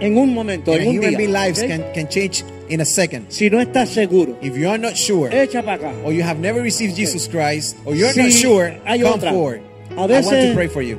[0.00, 1.18] en un momento, And en un human día.
[1.18, 1.68] being lives ¿ok?
[1.68, 3.26] can, can change in a second.
[3.30, 6.04] Si no estás seguro, If you are not sure, echa para acá.
[6.04, 9.30] or you have never received Jesus Christ, or you're Sí, not sure, hay come otra.
[9.30, 9.60] forward.
[9.90, 10.96] A I want to pray for you.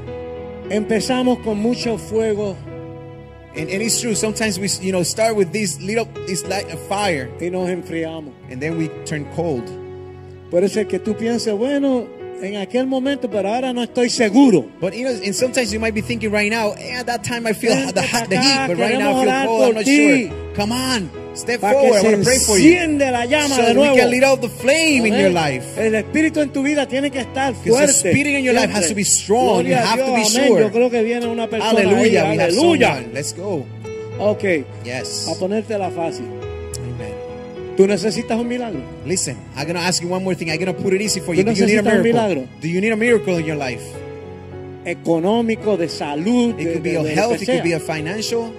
[0.69, 2.55] Empezamos con mucho fuego
[3.55, 4.15] And, and it's true.
[4.15, 8.31] Sometimes we, you know, start with this little, it's like a fire, y nos enfriamos.
[8.49, 9.63] and then we turn cold.
[10.49, 12.07] Puede ser que tú pienses, bueno,
[12.43, 14.65] en aquel momento, pero ahora no estoy seguro.
[14.81, 17.45] But you know, and sometimes you might be thinking right now, eh, at that time
[17.47, 19.63] I feel the, hot, the heat, but right now I feel cold.
[19.69, 20.27] I'm not ti.
[20.27, 20.37] sure.
[20.55, 21.97] Come on, step Para forward.
[21.97, 22.97] I want to pray for you.
[22.99, 23.95] la llama So de that we nuevo.
[23.97, 25.21] can light up the flame in Amén.
[25.21, 25.65] your life.
[25.77, 27.87] El espíritu en tu vida tiene que estar fuerte.
[27.87, 29.65] the spirit in your life has to be strong.
[29.65, 30.47] You Gloria a have to be Dios, amén.
[30.49, 30.61] sure.
[30.61, 32.29] Yo creo que viene una persona Hallelujah.
[32.29, 32.39] ahí.
[32.39, 33.03] Aleluya.
[33.13, 33.65] Let's go.
[34.19, 34.43] Ok,
[34.85, 35.27] Yes.
[35.27, 36.25] a ponértela fácil.
[37.77, 38.79] Tú necesitas un milagro.
[39.05, 40.49] Listen, I'm gonna ask you one more thing.
[40.49, 41.43] I'm gonna put it easy for you.
[41.43, 42.03] Do you need a miracle?
[42.03, 42.47] milagro.
[42.61, 43.81] Do you need a miracle in your life?
[44.85, 47.41] Económico, de salud, It de, could be de- a health.
[47.41, 48.51] It could be a financial.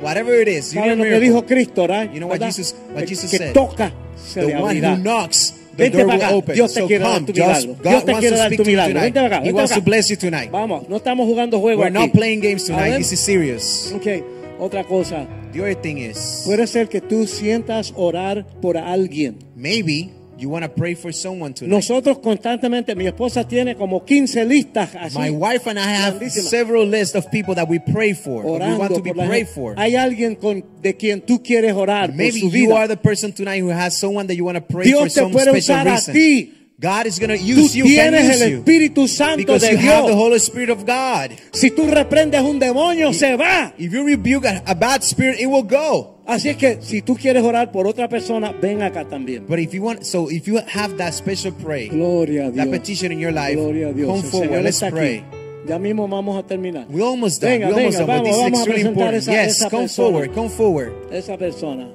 [0.00, 1.28] Whatever it is, you need a ¿Sabes lo que miracle.
[1.28, 2.10] dijo Cristo, right?
[2.12, 2.46] You know what ¿Verdad?
[2.56, 3.52] Jesus- what Jesus que said?
[3.52, 6.54] toca, se the one who knocks, the door will open.
[6.54, 7.74] Dios te so quiere dar come, tu just milagro.
[7.82, 8.94] God Dios te wants quiere to dar speak tu to you milagro.
[8.94, 9.14] tonight.
[9.14, 9.44] Vente acá.
[9.44, 10.50] He wants to bless you tonight.
[10.50, 12.06] Vamos, no estamos jugando juegos We're aquí.
[12.06, 12.96] not playing games tonight.
[12.96, 13.92] This is serious.
[13.94, 14.24] Ok,
[14.58, 15.26] otra cosa.
[15.52, 19.38] The other thing is, Puede ser que tú sientas orar por alguien.
[19.56, 21.70] maybe you want to pray for someone tonight.
[21.74, 25.18] Nosotros constantemente, mi esposa tiene como 15 listas así.
[25.18, 28.42] My wife and I have grandísimas, several lists of people that we pray for.
[28.42, 29.54] that we orando want to be por la prayed gente.
[29.54, 29.74] for.
[29.78, 32.76] Hay alguien con, de quien tú quieres orar por Maybe su you vida.
[32.78, 35.14] are the person tonight who has someone that you want to pray Dios for te
[35.20, 36.14] some puede special usar a reason.
[36.14, 36.54] ti.
[36.80, 38.58] God is going to use you, can tienes use el you.
[38.62, 41.32] Espíritu Santo Because de you have the Holy Spirit of God.
[41.52, 43.74] Si tú reprendes un demonio, se va.
[43.76, 46.16] If you rebuke a, a bad spirit, it will go.
[46.26, 49.46] Así es que si tú quieres orar por otra persona, ven acá también.
[49.46, 52.56] But if you want, so if you have that special pray, Gloria a Dios.
[52.64, 54.08] that petition in your life, Gloria a Dios.
[54.08, 54.62] come El forward.
[54.64, 54.96] Let's está aquí.
[54.96, 55.24] pray.
[55.66, 56.86] Ya mismo vamos a terminar.
[56.88, 57.58] We almost done.
[57.58, 58.06] Venga, we almost venga, done.
[58.06, 59.22] But vamos, this is vamos a extremely presentar important.
[59.22, 60.08] esa- yes, esa come persona.
[60.08, 60.34] forward.
[60.34, 60.92] Come forward.
[61.12, 61.88] Esa persona.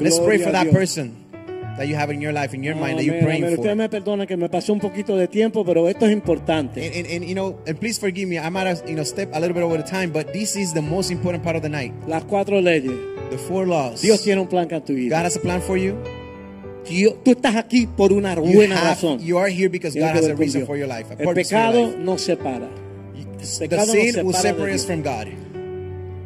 [0.00, 0.74] Let's pray for that Dios.
[0.74, 1.16] person
[1.82, 3.52] that you have in your life, in your mind, that you're praying for.
[3.60, 6.86] Usted me perdona que me pasó un poquito de tiempo, pero esto es importante.
[6.86, 8.38] And, and, and you know, and please forgive me.
[8.38, 10.72] I might have you know step a little bit over the time, but this is
[10.72, 11.92] the most important part of the night.
[12.06, 12.90] Las cuatro leyes.
[13.30, 14.00] The four laws.
[14.02, 15.20] Dios tiene un plan con tu God vida.
[15.24, 15.96] has a plan for you.
[16.88, 19.20] Dios- tú estás aquí por una You, buena have- razón.
[19.20, 21.10] you are here because God has a reason for your life.
[21.10, 22.68] A El pecado nos separa.
[23.38, 25.28] The sin will separa de separate us from God.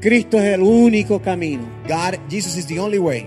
[0.01, 1.65] Cristo es el único camino.
[1.89, 3.27] God, Jesus is the only way.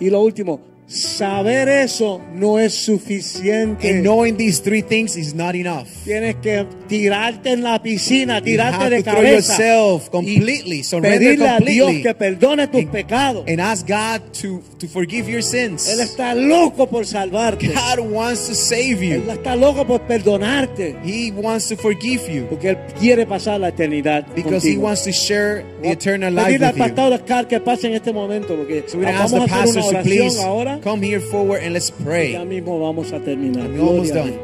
[0.00, 0.60] Y lo último,
[0.92, 3.88] saber eso no es suficiente.
[3.90, 5.86] And knowing these three things is not enough.
[6.04, 9.52] Tienes que tirarte en la piscina, tirarte de cabeza.
[9.56, 13.44] yourself completely, pedirle a Dios que perdone tus and- pecados.
[13.48, 15.88] and ask God to, to forgive your sins.
[15.88, 17.68] Él está loco por salvarte.
[17.68, 19.30] God wants to save Él you.
[19.32, 20.96] está loco por perdonarte.
[21.04, 24.82] He wants to forgive you Porque Él quiere pasar la eternidad because He contigo.
[24.82, 26.84] wants to share the eternal life Pedirle al with you.
[26.94, 30.80] pastor Oscar que pase en este momento porque So vamos a hacer una oración ahora.
[30.82, 32.34] Come here forward and let's Ya pray.
[32.44, 33.66] mismo vamos a terminar.
[33.78, 34.38] Almost done.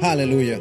[0.00, 0.60] Hallelujah.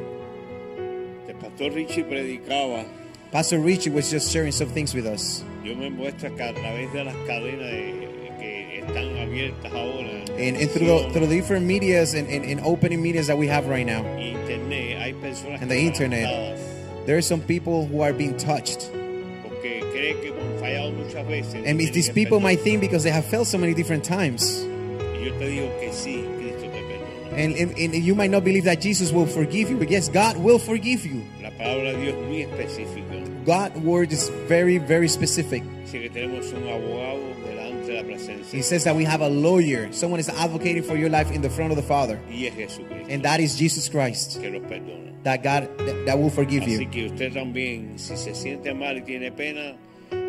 [1.28, 2.86] El pastor Richie predicaba.
[3.32, 5.44] Pastor Richie was just sharing some things with us.
[5.64, 8.09] Yo me muestra a través de las cadenas de,
[8.90, 10.10] están abiertas ahora.
[10.40, 13.48] And, and through, the, through the different medias and, and, and opening medias that we
[13.48, 16.58] have right now, Internet, hay personas And the internet.
[17.06, 18.90] there are some people who are being touched.
[19.44, 21.56] porque creen que han fallado muchas veces.
[21.66, 24.64] And tienen these people might think because they have failed so many different times.
[25.22, 26.80] Yo te digo que sí, Cristo te.
[27.36, 30.38] And, and, and you might not believe that Jesus will forgive you, but yes, God
[30.38, 31.24] will forgive you.
[31.42, 33.46] La palabra de Dios es muy específica.
[33.46, 35.64] God's word is very, very specific.
[37.90, 38.60] Dice que tenemos un abogado delante de la presencia.
[38.60, 41.50] He says that we have a lawyer, someone is advocating for your life in the
[41.50, 44.40] front of the Father, Y es Jesucristo and that is Jesus Christ.
[44.42, 45.14] que los perdona.
[45.24, 46.90] That God that, that will forgive Así you.
[46.90, 49.76] que usted también, si se siente mal y tiene pena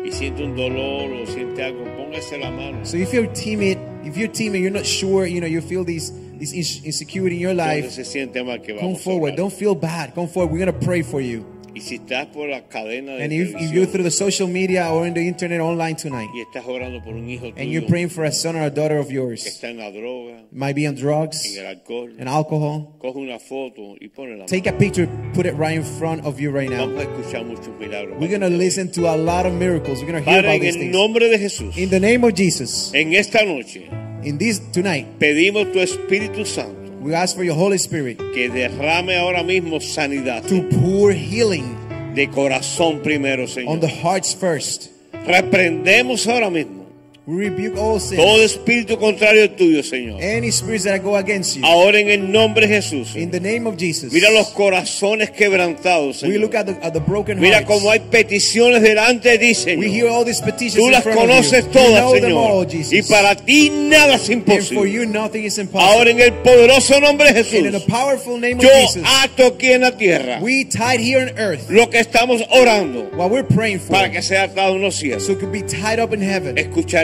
[0.03, 2.85] y siente un dolor o siente algo, póngase la mano.
[2.85, 6.11] So if you're timid, if you're timid, you're not sure, you know, you feel this
[6.39, 9.35] this insecurity in your life, se mal que come forward.
[9.35, 10.13] Don't feel bad.
[10.15, 10.51] Come forward.
[10.51, 11.45] We're gonna pray for you.
[11.73, 14.91] Y si estás por la cadena de And if, if you're through the social media
[14.91, 18.09] or in the internet online tonight, y estás orando por un hijo and you're praying
[18.09, 20.85] for a son or a daughter of que yours, está en la droga, might be
[20.85, 24.77] on drugs en el alcohol, and alcohol, coge una foto y pone la take a
[24.77, 26.85] picture, put it right in front of you right now.
[26.87, 28.17] Vamos a escuchar muchos milagros.
[28.19, 30.01] We're gonna listen to a lot of miracles.
[30.01, 30.93] We're gonna hear Padre, about en these things.
[30.93, 33.87] nombre de Jesús, In the name of Jesus, en esta noche,
[34.23, 39.17] in this tonight, pedimos tu Espíritu Santo we ask for your Holy Spirit que derrame
[39.17, 41.75] ahora mismo sanidad to pour healing
[42.13, 43.79] de corazón primero, on Señor.
[43.81, 44.89] the hearts first.
[45.25, 46.80] Reprendemos ahora mismo
[47.27, 50.19] We rebuke all sin, todo espíritu contrario tuyo, Señor.
[50.23, 51.63] any spirits that go against you.
[51.63, 53.15] Ahora en el nombre de Jesús.
[53.15, 56.39] In the name of Jesus, Mira los corazones quebrantados, we Señor.
[56.41, 57.67] look at the, at the broken Mira hearts.
[57.69, 60.09] cómo hay peticiones delante de ti, We hear Señor.
[60.17, 61.67] all these petitions Tú in las front of conoces you.
[61.67, 62.71] you todas, know them all, Señor.
[62.71, 62.93] Jesus.
[62.93, 64.85] Y para ti nada es and for imposible.
[64.91, 66.11] you, nothing is Ahora impossible.
[66.11, 69.45] en el poderoso nombre de And in the Jesús, powerful name of yo Jesus, ato
[69.45, 73.43] aquí en la tierra we tied here on earth lo que estamos orando what we're
[73.47, 75.23] praying for, para que sea atado en los cielos.
[75.23, 76.57] so it could be tied up in heaven.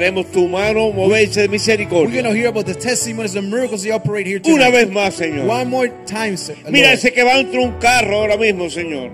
[0.08, 2.22] Escucharemos tu mano moverse de We're misericordia.
[2.22, 4.72] going to hear about the testimonies, the miracles they operate here Una tonight.
[4.72, 5.46] vez más, Señor.
[5.48, 9.12] One more time, sir, Mira ese que va entre un carro ahora mismo, Señor.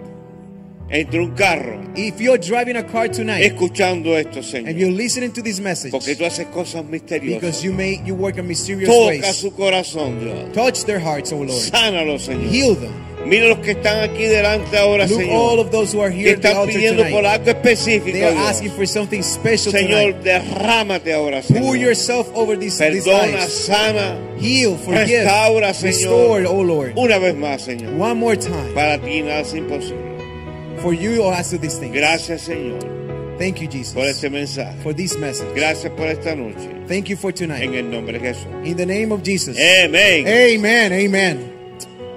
[0.90, 1.80] Entre un carro.
[1.96, 4.78] If you're driving a car tonight Escuchando esto, and Señor.
[4.78, 7.64] you're listening to this message, Porque tú haces cosas because misteriosas.
[7.64, 10.54] you may you work in mysterious Toca ways, su corazón, Dios.
[10.54, 11.50] touch their hearts, oh Lord.
[11.52, 12.52] Sánalo, Señor.
[12.52, 12.94] Heal them.
[13.26, 15.60] Mira los que están aquí delante ahora, Look all Señor.
[15.60, 18.46] of those who are Que here the están pidiendo por algo específico, They are Dios.
[18.50, 20.24] asking for something special Señor, tonight.
[20.24, 21.78] derrámate ahora, Pour Señor.
[21.78, 26.46] yourself over these, Perdona, sana, Heal, forgive, restaura, restore, Señor.
[26.48, 26.94] oh Lord.
[26.98, 27.94] Una vez más, Señor.
[27.98, 28.74] One more time.
[28.76, 30.02] Para ti nada es imposible.
[30.82, 31.94] For you, I ask you these things.
[31.96, 32.80] Gracias, Señor,
[33.40, 34.78] Thank you, por Jesus, este mensaje.
[34.84, 35.48] for this message.
[35.56, 36.68] Gracias por esta noche.
[36.90, 37.74] Thank you for En tonight.
[37.74, 38.48] el nombre de Jesús.
[38.66, 39.58] In the name of Jesus.
[39.58, 40.28] Amén.
[40.28, 40.92] Amen.
[40.92, 41.53] Amen.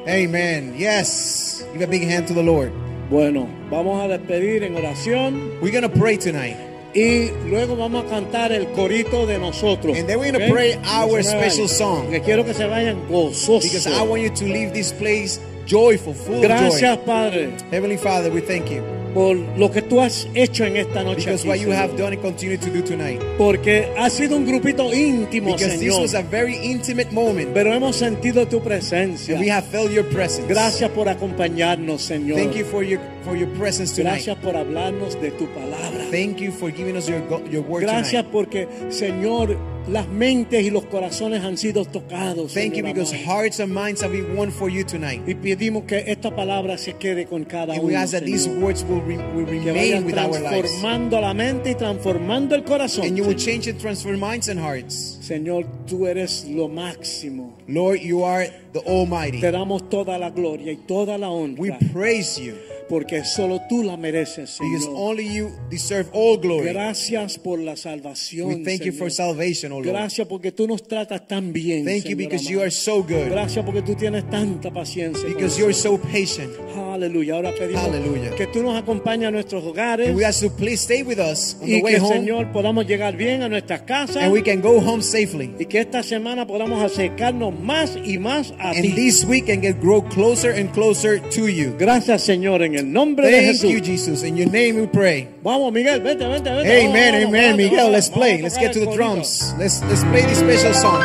[0.07, 0.75] Amen.
[0.77, 1.65] Yes.
[1.73, 2.73] Give a big hand to the Lord.
[3.11, 6.57] Bueno, vamos a despedir en oración We're going to pray tonight.
[6.95, 9.97] y luego vamos a cantar el corito de nosotros.
[9.99, 10.51] And then we're gonna ¿ok?
[10.51, 12.05] pray our special song.
[12.05, 13.65] Porque quiero que se vayan gozosos.
[13.65, 17.05] Because I want you to leave this place joyful, full Gracias, of joy.
[17.05, 18.83] Padre, Heavenly Father, we thank you.
[19.17, 21.31] Por lo que tú has hecho en esta noche.
[21.31, 21.77] Because aquí, what you Señor.
[21.79, 23.19] have done and continue to do tonight.
[23.39, 26.03] Porque ha sido un grupito íntimo, Because this Señor.
[26.03, 27.49] was a very intimate moment.
[27.55, 29.37] Pero hemos sentido tu presencia.
[29.37, 30.47] And we have felt your presence.
[30.47, 32.37] Gracias por acompañarnos, Señor.
[32.39, 34.23] Thank you for your for your presence tonight.
[34.25, 36.07] Gracias por hablarnos de tu palabra.
[36.11, 37.21] Thank you for giving us your
[37.51, 38.33] your word Gracias tonight.
[38.33, 39.57] porque, Señor,
[39.89, 42.55] las mentes y los corazones han sido tocados.
[42.55, 43.27] Thank you because amado.
[43.31, 45.23] hearts and minds have been won for you tonight.
[45.29, 47.89] Y pedimos que esta palabra se quede con cada And uno.
[47.89, 50.71] we ask that these words will, re- will remain with our lives.
[50.71, 53.05] transformando la mente y transformando el corazón.
[53.07, 55.19] And you will change and transform minds and hearts.
[55.21, 57.53] Señor, tú eres lo máximo.
[57.69, 59.41] Lord, you are the Almighty.
[59.41, 61.79] Te damos toda la gloria y toda la We honra.
[61.93, 62.55] praise you
[62.89, 64.95] Porque solo tú la mereces, because Señor.
[64.97, 66.69] only you deserve all glory.
[66.73, 68.49] Gracias por la salvación.
[68.49, 69.35] We thank you for Señor.
[69.35, 69.89] salvation, O Lord.
[69.89, 71.85] Gracias porque tú nos tratas tan bien.
[71.85, 72.51] Thank you Señor because amado.
[72.53, 73.29] you are so good.
[73.31, 75.27] Gracias porque tú tienes tanta paciencia.
[75.29, 76.01] Because you're nosotros.
[76.03, 76.53] so patient.
[76.77, 77.35] Aleluya.
[77.35, 78.31] Ahora pedimos Aleluya.
[78.37, 81.57] que tú nos acompañes a nuestros hogares And we ask you please stay with us
[81.61, 82.15] on y the way que, home.
[82.15, 85.51] Señor, podamos llegar bien a nuestras casas And we can go home safely.
[85.59, 88.93] y que esta semana podamos acercarnos más y más a And ti.
[88.95, 91.75] this week can get grow closer and closer to you.
[91.79, 93.73] Gracias, Señor, en el nombre de Thank Jesús.
[93.73, 94.23] you, Jesus.
[94.23, 95.29] In your name we pray.
[95.43, 96.51] Vamos, Miguel, vete, vete.
[96.51, 97.77] Vamos, Amen, vamos, amen, vamos, Miguel.
[97.77, 98.43] vamos, Let's vamos play.
[98.43, 99.55] Let's get to the drums.
[99.59, 101.03] Let's let's play this special song.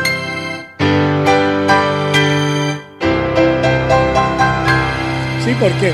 [5.43, 5.93] Sí, porque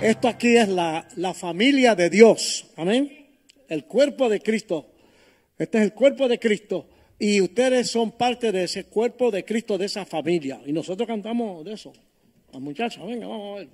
[0.00, 2.66] esto aquí es la, la familia de Dios.
[2.76, 3.10] Amén.
[3.68, 4.86] El cuerpo de Cristo.
[5.58, 6.86] Este es el cuerpo de Cristo.
[7.18, 10.60] Y ustedes son parte de ese cuerpo de Cristo, de esa familia.
[10.64, 11.92] Y nosotros cantamos de eso.
[12.52, 13.68] Muchachas, venga, vamos a ver.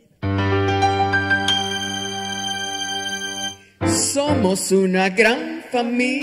[3.92, 6.22] Somos una gran familia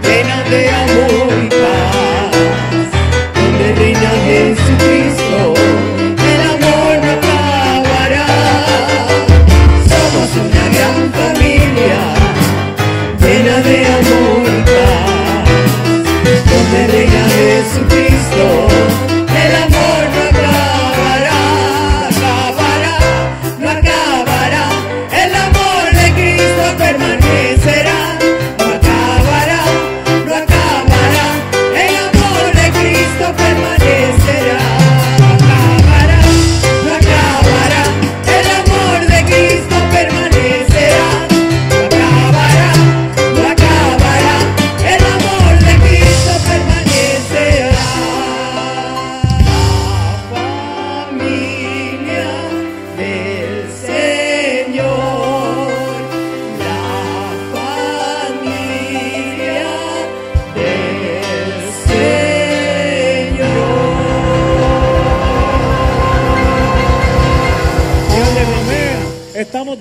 [0.00, 2.86] llena de amor y paz,
[3.34, 5.54] donde reina Jesucristo,
[6.32, 8.26] el amor no acabará.
[9.90, 12.00] Somos una gran familia,
[13.20, 15.48] llena de amor y paz,
[16.50, 18.44] donde reina Jesucristo,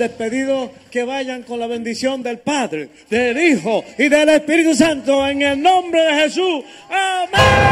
[0.08, 0.72] despedidos.
[0.92, 5.62] Que vayan con la bendición del Padre, del Hijo y del Espíritu Santo en el
[5.62, 6.64] nombre de Jesús.
[6.90, 7.68] Amén.